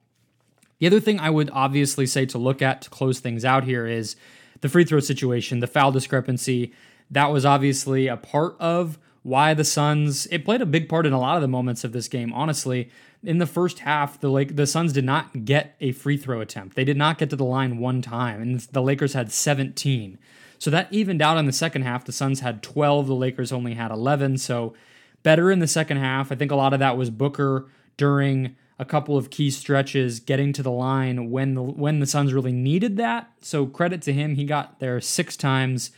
The 0.80 0.88
other 0.88 1.00
thing 1.00 1.20
I 1.20 1.30
would 1.30 1.52
obviously 1.54 2.08
say 2.08 2.26
to 2.28 2.40
look 2.40 2.62
at 2.62 2.82
to 2.82 2.90
close 2.90 3.20
things 3.20 3.46
out 3.46 3.66
here 3.66 3.86
is 3.86 4.16
the 4.62 4.70
free 4.70 4.84
throw 4.84 5.00
situation, 5.00 5.60
the 5.60 5.68
foul 5.68 5.92
discrepancy. 5.92 6.74
That 7.12 7.28
was 7.28 7.46
obviously 7.46 8.08
a 8.08 8.18
part 8.18 8.56
of 8.60 8.98
why 9.22 9.54
the 9.54 9.64
Suns. 9.64 10.26
It 10.28 10.44
played 10.44 10.62
a 10.62 10.66
big 10.66 10.90
part 10.90 11.06
in 11.06 11.14
a 11.14 11.20
lot 11.20 11.36
of 11.36 11.44
the 11.44 11.48
moments 11.48 11.84
of 11.84 11.92
this 11.92 12.08
game. 12.08 12.34
Honestly, 12.34 12.90
in 13.24 13.38
the 13.38 13.46
first 13.46 13.80
half, 13.80 14.20
the 14.20 14.30
Lake 14.30 14.56
the 14.56 14.66
Suns 14.66 14.94
did 14.94 15.06
not 15.06 15.46
get 15.46 15.76
a 15.80 15.92
free 15.92 16.18
throw 16.18 16.42
attempt. 16.42 16.76
They 16.76 16.84
did 16.84 16.98
not 16.98 17.20
get 17.20 17.30
to 17.30 17.36
the 17.36 17.46
line 17.46 17.78
one 17.78 18.02
time, 18.02 18.42
and 18.42 18.60
the 18.60 18.82
Lakers 18.82 19.14
had 19.14 19.32
17. 19.32 20.18
So 20.62 20.70
that 20.70 20.94
evened 20.94 21.24
out 21.24 21.40
in 21.40 21.48
the 21.48 21.52
second 21.52 21.82
half. 21.82 22.06
The 22.06 22.12
Suns 22.12 22.42
had 22.42 22.62
12, 22.62 23.08
the 23.08 23.16
Lakers 23.16 23.52
only 23.52 23.74
had 23.74 23.90
11. 23.90 24.38
So 24.38 24.76
better 25.24 25.50
in 25.50 25.58
the 25.58 25.66
second 25.66 25.98
half. 25.98 26.32
I 26.32 26.36
think 26.36 26.52
a 26.52 26.56
lot 26.56 26.72
of 26.72 26.80
that 26.80 26.96
was 26.96 27.10
Booker 27.10 27.68
during 27.98 28.56
a 28.78 28.86
couple 28.86 29.18
of 29.18 29.32
key 29.32 29.50
stretches 29.50 30.20
getting 30.20 30.54
to 30.54 30.62
the 30.62 30.70
line 30.70 31.32
when 31.32 31.56
the 31.56 31.64
when 31.64 31.98
the 31.98 32.06
Suns 32.06 32.32
really 32.32 32.52
needed 32.52 32.98
that. 32.98 33.32
So 33.42 33.66
credit 33.66 34.04
to 34.04 34.14
him, 34.14 34.36
he 34.36 34.44
got 34.44 34.80
there 34.80 35.02
six 35.02 35.36
times. 35.36 35.90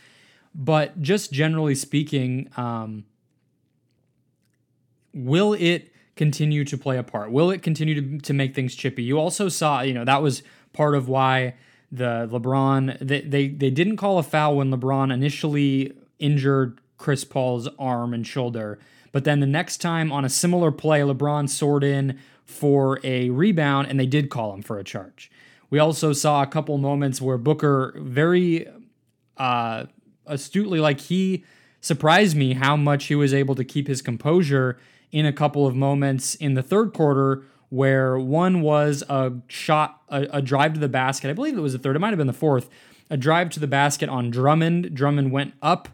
But 0.54 1.02
just 1.02 1.30
generally 1.30 1.74
speaking, 1.74 2.48
um, 2.56 3.04
will 5.12 5.52
it 5.52 5.92
continue 6.16 6.64
to 6.64 6.78
play 6.78 6.96
a 6.96 7.02
part? 7.02 7.30
Will 7.30 7.50
it 7.50 7.62
continue 7.62 8.00
to, 8.00 8.18
to 8.18 8.32
make 8.32 8.54
things 8.54 8.74
chippy? 8.74 9.02
You 9.02 9.18
also 9.18 9.50
saw, 9.50 9.82
you 9.82 9.92
know, 9.92 10.06
that 10.06 10.22
was 10.22 10.42
part 10.72 10.94
of 10.94 11.06
why 11.06 11.52
the 11.94 12.28
LeBron 12.30 12.98
they, 13.00 13.20
they 13.20 13.48
they 13.48 13.70
didn't 13.70 13.96
call 13.96 14.18
a 14.18 14.22
foul 14.22 14.56
when 14.56 14.70
LeBron 14.70 15.12
initially 15.12 15.92
injured 16.18 16.80
Chris 16.98 17.24
Paul's 17.24 17.68
arm 17.78 18.12
and 18.12 18.26
shoulder. 18.26 18.78
But 19.12 19.24
then 19.24 19.40
the 19.40 19.46
next 19.46 19.76
time 19.78 20.10
on 20.10 20.24
a 20.24 20.28
similar 20.28 20.72
play, 20.72 21.00
LeBron 21.00 21.48
soared 21.48 21.84
in 21.84 22.18
for 22.44 22.98
a 23.04 23.30
rebound 23.30 23.88
and 23.88 23.98
they 23.98 24.06
did 24.06 24.28
call 24.28 24.52
him 24.52 24.62
for 24.62 24.78
a 24.78 24.84
charge. 24.84 25.30
We 25.70 25.78
also 25.78 26.12
saw 26.12 26.42
a 26.42 26.46
couple 26.46 26.76
moments 26.78 27.20
where 27.20 27.38
Booker 27.38 27.94
very 27.98 28.68
uh, 29.36 29.86
astutely, 30.26 30.80
like 30.80 31.00
he 31.00 31.44
surprised 31.80 32.36
me 32.36 32.54
how 32.54 32.76
much 32.76 33.06
he 33.06 33.14
was 33.14 33.32
able 33.32 33.54
to 33.54 33.64
keep 33.64 33.86
his 33.86 34.02
composure 34.02 34.78
in 35.12 35.26
a 35.26 35.32
couple 35.32 35.66
of 35.66 35.76
moments 35.76 36.34
in 36.34 36.54
the 36.54 36.62
third 36.62 36.92
quarter 36.92 37.44
where 37.74 38.16
one 38.16 38.60
was 38.60 39.02
a 39.08 39.32
shot, 39.48 40.00
a, 40.08 40.22
a, 40.34 40.40
drive 40.40 40.74
to 40.74 40.80
the 40.80 40.88
basket. 40.88 41.28
I 41.28 41.32
believe 41.32 41.58
it 41.58 41.60
was 41.60 41.72
the 41.72 41.78
third. 41.80 41.96
It 41.96 41.98
might 41.98 42.10
have 42.10 42.18
been 42.18 42.28
the 42.28 42.32
fourth. 42.32 42.70
A 43.10 43.16
drive 43.16 43.50
to 43.50 43.60
the 43.60 43.66
basket 43.66 44.08
on 44.08 44.30
Drummond. 44.30 44.94
Drummond 44.94 45.32
went 45.32 45.54
up. 45.60 45.88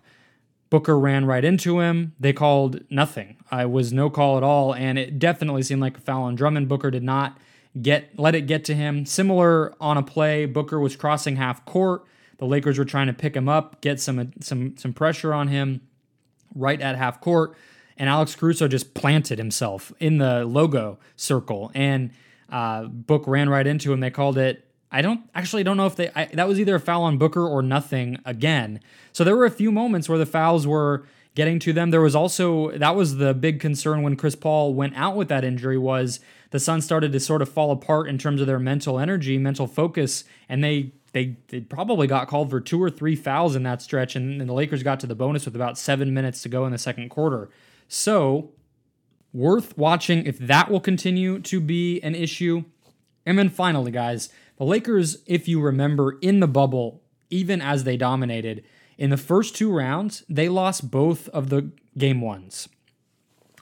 Booker 0.69 0.99
ran 0.99 1.25
right 1.25 1.43
into 1.43 1.81
him. 1.81 2.13
They 2.21 2.35
called 2.35 2.81
nothing. 2.91 3.39
I 3.51 3.65
was 3.65 3.95
no 3.95 4.11
call 4.11 4.37
at 4.37 4.43
all, 4.43 4.75
and 4.75 4.99
it 4.99 5.19
definitely 5.19 5.63
seemed 5.63 5.81
like 5.81 5.97
a 5.97 6.01
foul 6.01 6.25
on 6.25 6.35
Drummond. 6.35 6.69
Booker 6.69 6.91
did 6.91 7.03
not 7.03 7.39
get 7.81 8.17
let 8.19 8.35
it 8.35 8.43
get 8.43 8.63
to 8.67 8.75
him. 8.75 9.07
Similar 9.07 9.75
on 9.81 9.97
a 9.97 10.03
play, 10.03 10.45
Booker 10.45 10.79
was 10.79 10.95
crossing 10.97 11.37
half 11.37 11.65
court. 11.65 12.05
The 12.37 12.45
Lakers 12.47 12.79
were 12.79 12.85
trying 12.85 13.07
to 13.07 13.13
pick 13.15 13.35
him 13.35 13.49
up, 13.49 13.81
get 13.81 14.01
some 14.01 14.33
some 14.41 14.77
some 14.77 14.93
pressure 14.93 15.33
on 15.33 15.49
him 15.49 15.81
right 16.55 16.81
at 16.81 16.97
half 16.97 17.21
court 17.21 17.57
and 18.01 18.09
Alex 18.09 18.35
Caruso 18.35 18.67
just 18.67 18.95
planted 18.95 19.39
himself 19.39 19.93
in 20.01 20.17
the 20.17 20.47
logo 20.47 20.99
circle, 21.17 21.71
and 21.75 22.11
uh, 22.49 22.85
Book 22.85 23.25
ran 23.27 23.51
right 23.51 23.67
into 23.67 23.93
him. 23.93 24.01
They 24.01 24.11
called 24.11 24.39
it. 24.39 24.65
I 24.91 25.03
don't 25.03 25.21
actually 25.35 25.63
don't 25.65 25.77
know 25.77 25.87
if 25.87 25.97
they 25.97 26.11
I, 26.17 26.25
that 26.33 26.49
was 26.49 26.59
either 26.59 26.75
a 26.75 26.81
foul 26.81 27.03
on 27.03 27.19
Booker 27.19 27.47
or 27.47 27.61
nothing 27.63 28.19
again. 28.25 28.81
So 29.13 29.23
there 29.23 29.37
were 29.37 29.45
a 29.45 29.51
few 29.51 29.71
moments 29.71 30.09
where 30.09 30.19
the 30.19 30.25
fouls 30.25 30.67
were 30.67 31.05
getting 31.35 31.59
to 31.61 31.75
them. 31.75 31.91
There 31.91 32.01
was 32.01 32.17
also 32.17 32.71
that 32.71 32.97
was 32.97 33.19
the 33.19 33.35
big 33.35 33.61
concern 33.61 34.03
when 34.03 34.17
Chris 34.17 34.35
Paul 34.35 34.73
went 34.73 34.97
out 34.97 35.15
with 35.15 35.29
that 35.29 35.45
injury 35.45 35.77
was 35.77 36.21
the 36.53 36.59
Suns 36.59 36.87
started 36.87 37.13
to 37.13 37.21
sort 37.21 37.43
of 37.43 37.51
fall 37.51 37.71
apart 37.71 38.09
in 38.09 38.17
terms 38.17 38.41
of 38.41 38.47
their 38.47 38.59
mental 38.59 38.99
energy, 38.99 39.37
mental 39.37 39.67
focus, 39.67 40.25
and 40.49 40.65
they 40.65 40.93
they, 41.13 41.37
they 41.49 41.61
probably 41.61 42.07
got 42.07 42.29
called 42.29 42.49
for 42.49 42.61
two 42.61 42.83
or 42.83 42.89
three 42.89 43.15
fouls 43.15 43.55
in 43.57 43.63
that 43.65 43.83
stretch, 43.83 44.17
and, 44.17 44.41
and 44.41 44.49
the 44.49 44.55
Lakers 44.55 44.83
got 44.83 45.01
to 45.01 45.07
the 45.07 45.15
bonus 45.15 45.45
with 45.45 45.55
about 45.55 45.77
seven 45.77 46.15
minutes 46.15 46.41
to 46.43 46.49
go 46.49 46.65
in 46.65 46.73
the 46.73 46.79
second 46.79 47.11
quarter. 47.11 47.51
So, 47.93 48.53
worth 49.33 49.77
watching 49.77 50.25
if 50.25 50.39
that 50.39 50.71
will 50.71 50.79
continue 50.79 51.41
to 51.41 51.61
be 51.61 52.01
an 52.03 52.15
issue. 52.15 52.63
And 53.27 53.37
then 53.37 53.49
finally, 53.49 53.91
guys, 53.91 54.29
the 54.59 54.65
Lakers, 54.65 55.19
if 55.27 55.49
you 55.49 55.61
remember 55.61 56.17
in 56.23 56.39
the 56.39 56.47
bubble, 56.47 57.03
even 57.31 57.61
as 57.61 57.83
they 57.83 57.97
dominated, 57.97 58.63
in 58.97 59.11
the 59.11 59.17
first 59.17 59.57
two 59.57 59.73
rounds, 59.73 60.23
they 60.29 60.49
lost 60.49 60.93
both 60.93 61.29
of 61.31 61.49
the 61.49 61.73
game 61.99 62.21
ones. 62.21 62.69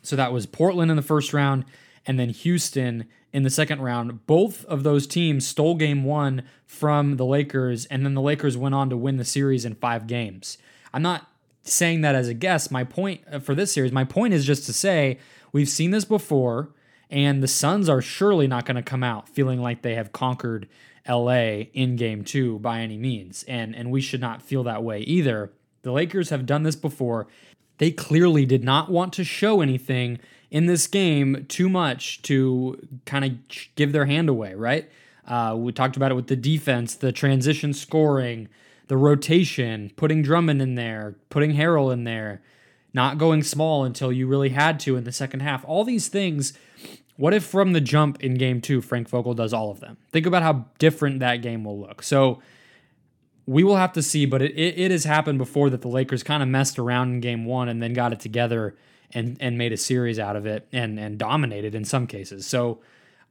So 0.02 0.14
that 0.14 0.30
was 0.30 0.44
Portland 0.44 0.90
in 0.90 0.98
the 0.98 1.02
first 1.02 1.32
round 1.32 1.64
and 2.04 2.20
then 2.20 2.28
Houston 2.28 3.06
in 3.32 3.44
the 3.44 3.50
second 3.50 3.80
round. 3.80 4.26
Both 4.26 4.66
of 4.66 4.82
those 4.82 5.06
teams 5.06 5.46
stole 5.46 5.74
game 5.74 6.04
one 6.04 6.42
from 6.66 7.16
the 7.16 7.24
Lakers, 7.24 7.86
and 7.86 8.04
then 8.04 8.12
the 8.12 8.20
Lakers 8.20 8.58
went 8.58 8.74
on 8.74 8.90
to 8.90 8.96
win 8.96 9.16
the 9.16 9.24
series 9.24 9.64
in 9.64 9.74
five 9.74 10.06
games. 10.06 10.58
I'm 10.92 11.02
not 11.02 11.30
saying 11.72 12.00
that 12.02 12.14
as 12.14 12.28
a 12.28 12.35
guess. 12.35 12.70
My 12.70 12.85
point 12.85 13.22
uh, 13.31 13.38
for 13.38 13.54
this 13.54 13.72
series, 13.72 13.92
my 13.92 14.04
point 14.04 14.35
is 14.35 14.44
just 14.44 14.66
to 14.66 14.72
say 14.72 15.18
we've 15.52 15.68
seen 15.68 15.90
this 15.90 16.04
before, 16.04 16.70
and 17.11 17.42
the 17.42 17.48
Suns 17.48 17.88
are 17.88 18.02
surely 18.02 18.46
not 18.46 18.66
going 18.66 18.76
to 18.76 18.83
come 18.83 19.02
out 19.02 19.28
feeling 19.28 19.61
like 19.61 19.83
they 19.83 19.94
have 19.94 20.12
conquered 20.12 20.68
LA 21.09 21.64
in 21.72 21.96
game 21.96 22.22
two 22.24 22.59
by 22.59 22.81
any 22.81 22.98
means. 22.98 23.44
And, 23.48 23.74
and 23.74 23.90
we 23.90 24.00
should 24.00 24.20
not 24.20 24.42
feel 24.42 24.62
that 24.64 24.83
way 24.83 25.00
either. 25.00 25.52
The 25.83 25.92
Lakers 25.92 26.31
have 26.31 26.44
done 26.46 26.64
this 26.64 26.76
before. 26.76 27.26
They 27.78 27.90
clearly 27.90 28.44
did 28.44 28.64
not 28.64 28.90
want 28.90 29.12
to 29.14 29.24
show 29.24 29.61
anything 29.61 30.18
in 30.50 30.66
this 30.66 30.87
game 30.87 31.46
too 31.48 31.68
much 31.68 32.22
to 32.22 32.87
kind 33.04 33.24
of 33.24 33.33
give 33.76 33.92
their 33.92 34.07
hand 34.07 34.28
away, 34.28 34.54
right? 34.54 34.90
Uh, 35.26 35.54
we 35.57 35.72
talked 35.72 35.96
about 35.96 36.11
it 36.11 36.14
with 36.14 36.26
the 36.26 36.37
defense, 36.37 36.94
the 36.94 37.12
transition 37.12 37.72
scoring, 37.72 38.48
the 38.88 38.96
rotation, 38.96 39.92
putting 39.96 40.22
Drummond 40.22 40.61
in 40.61 40.74
there, 40.74 41.16
putting 41.31 41.55
Harrell 41.55 41.92
in 41.92 42.05
there, 42.05 42.42
not 42.92 43.18
going 43.18 43.42
small 43.42 43.85
until 43.85 44.11
you 44.11 44.27
really 44.27 44.48
had 44.48 44.81
to 44.81 44.96
in 44.96 45.05
the 45.05 45.12
second 45.12 45.40
half. 45.40 45.64
All 45.66 45.85
these 45.85 46.09
things. 46.09 46.53
What 47.16 47.35
if 47.35 47.44
from 47.44 47.72
the 47.72 47.81
jump 47.81 48.22
in 48.22 48.35
game 48.35 48.61
two, 48.61 48.81
Frank 48.81 49.09
Vogel 49.09 49.35
does 49.35 49.53
all 49.53 49.70
of 49.70 49.81
them? 49.81 49.96
Think 50.12 50.24
about 50.24 50.42
how 50.42 50.66
different 50.79 51.18
that 51.18 51.42
game 51.42 51.64
will 51.64 51.79
look. 51.79 52.03
So 52.03 52.40
we 53.44 53.64
will 53.64 53.77
have 53.77 53.92
to 53.94 54.03
see, 54.03 54.24
but 54.24 54.40
it, 54.40 54.53
it, 54.53 54.79
it 54.79 54.90
has 54.90 55.05
happened 55.05 55.38
before 55.38 55.68
that 55.70 55.83
the 55.83 55.88
Lakers 55.88 56.22
kind 56.22 56.42
of 56.42 56.48
messed 56.48 56.79
around 56.79 57.12
in 57.14 57.20
game 57.20 57.44
one 57.44 57.68
and 57.68 57.83
then 57.83 57.92
got 57.92 58.12
it 58.12 58.20
together 58.20 58.77
and, 59.12 59.37
and 59.40 59.59
made 59.59 59.72
a 59.72 59.77
series 59.77 60.18
out 60.18 60.37
of 60.37 60.46
it 60.46 60.68
and, 60.72 60.98
and 61.01 61.18
dominated 61.18 61.74
in 61.74 61.85
some 61.85 62.07
cases. 62.07 62.46
So 62.46 62.81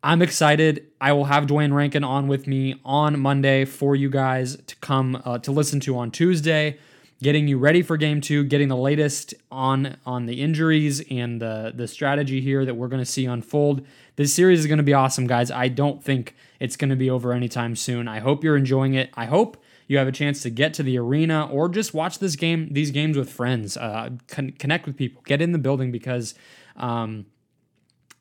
I'm 0.03 0.21
excited. 0.21 0.88
I 1.01 1.13
will 1.13 1.25
have 1.25 1.47
Duane 1.47 1.73
Rankin 1.73 2.03
on 2.03 2.27
with 2.27 2.45
me 2.45 2.79
on 2.86 3.19
Monday 3.19 3.65
for 3.65 3.95
you 3.95 4.10
guys 4.10 4.55
to 4.67 4.75
come 4.77 5.21
uh, 5.25 5.39
to 5.39 5.51
listen 5.51 5.79
to 5.81 5.97
on 5.97 6.12
Tuesday, 6.12 6.77
getting 7.21 7.47
you 7.47 7.57
ready 7.57 7.81
for 7.81 7.97
game 7.97 8.21
two, 8.21 8.43
getting 8.43 8.67
the 8.67 8.77
latest 8.77 9.33
on 9.51 9.97
on 10.05 10.27
the 10.27 10.41
injuries 10.41 11.01
and 11.10 11.41
the 11.41 11.73
the 11.75 11.88
strategy 11.88 12.41
here 12.41 12.63
that 12.63 12.75
we're 12.75 12.88
going 12.88 13.01
to 13.01 13.12
see 13.12 13.25
unfold. 13.25 13.86
This 14.17 14.33
series 14.33 14.60
is 14.60 14.67
going 14.67 14.77
to 14.77 14.83
be 14.83 14.93
awesome, 14.93 15.25
guys. 15.25 15.49
I 15.49 15.67
don't 15.67 16.03
think 16.03 16.36
it's 16.60 16.75
going 16.75 16.91
to 16.91 16.95
be 16.95 17.10
over 17.10 17.33
anytime 17.33 17.75
soon. 17.75 18.07
I 18.07 18.19
hope 18.19 18.43
you're 18.43 18.57
enjoying 18.57 18.93
it. 18.93 19.10
I 19.15 19.25
hope 19.25 19.57
you 19.88 19.97
have 19.97 20.07
a 20.07 20.12
chance 20.12 20.43
to 20.43 20.51
get 20.51 20.75
to 20.75 20.83
the 20.83 20.99
arena 20.99 21.47
or 21.51 21.69
just 21.69 21.93
watch 21.93 22.19
this 22.19 22.36
game, 22.36 22.69
these 22.71 22.91
games 22.91 23.17
with 23.17 23.31
friends, 23.31 23.77
uh, 23.77 24.10
con- 24.27 24.51
connect 24.51 24.86
with 24.86 24.95
people, 24.95 25.23
get 25.25 25.41
in 25.41 25.53
the 25.53 25.60
building 25.60 25.91
because. 25.91 26.36
Um, 26.75 27.25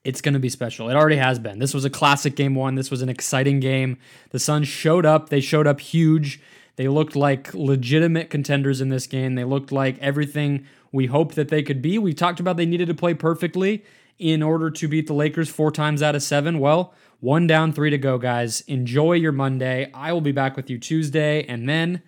it's 0.06 0.20
going 0.20 0.34
to 0.34 0.40
be 0.40 0.48
special. 0.48 0.88
It 0.88 0.94
already 0.94 1.16
has 1.16 1.40
been. 1.40 1.58
This 1.58 1.74
was 1.74 1.84
a 1.84 1.90
classic 1.90 2.36
game 2.36 2.54
one. 2.54 2.76
This 2.76 2.92
was 2.92 3.02
an 3.02 3.08
exciting 3.08 3.58
game. 3.58 3.98
The 4.30 4.38
Suns 4.38 4.68
showed 4.68 5.04
up. 5.04 5.30
They 5.30 5.40
showed 5.40 5.66
up 5.66 5.80
huge. 5.80 6.40
They 6.76 6.86
looked 6.86 7.16
like 7.16 7.52
legitimate 7.52 8.30
contenders 8.30 8.80
in 8.80 8.88
this 8.88 9.08
game. 9.08 9.34
They 9.34 9.42
looked 9.42 9.72
like 9.72 9.98
everything 9.98 10.64
we 10.92 11.06
hoped 11.06 11.34
that 11.34 11.48
they 11.48 11.62
could 11.62 11.82
be. 11.82 11.98
We 11.98 12.12
talked 12.12 12.38
about 12.38 12.56
they 12.56 12.66
needed 12.66 12.86
to 12.86 12.94
play 12.94 13.14
perfectly 13.14 13.84
in 14.16 14.44
order 14.44 14.70
to 14.70 14.86
beat 14.86 15.08
the 15.08 15.12
Lakers 15.12 15.48
four 15.48 15.72
times 15.72 16.02
out 16.02 16.14
of 16.14 16.22
seven. 16.22 16.60
Well, 16.60 16.94
one 17.18 17.48
down, 17.48 17.72
three 17.72 17.90
to 17.90 17.98
go, 17.98 18.16
guys. 18.16 18.60
Enjoy 18.62 19.14
your 19.14 19.32
Monday. 19.32 19.90
I 19.92 20.12
will 20.12 20.20
be 20.20 20.32
back 20.32 20.56
with 20.56 20.70
you 20.70 20.78
Tuesday 20.78 21.44
and 21.46 21.68
then 21.68 22.02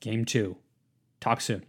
game 0.00 0.24
two. 0.24 0.56
Talk 1.20 1.40
soon. 1.40 1.64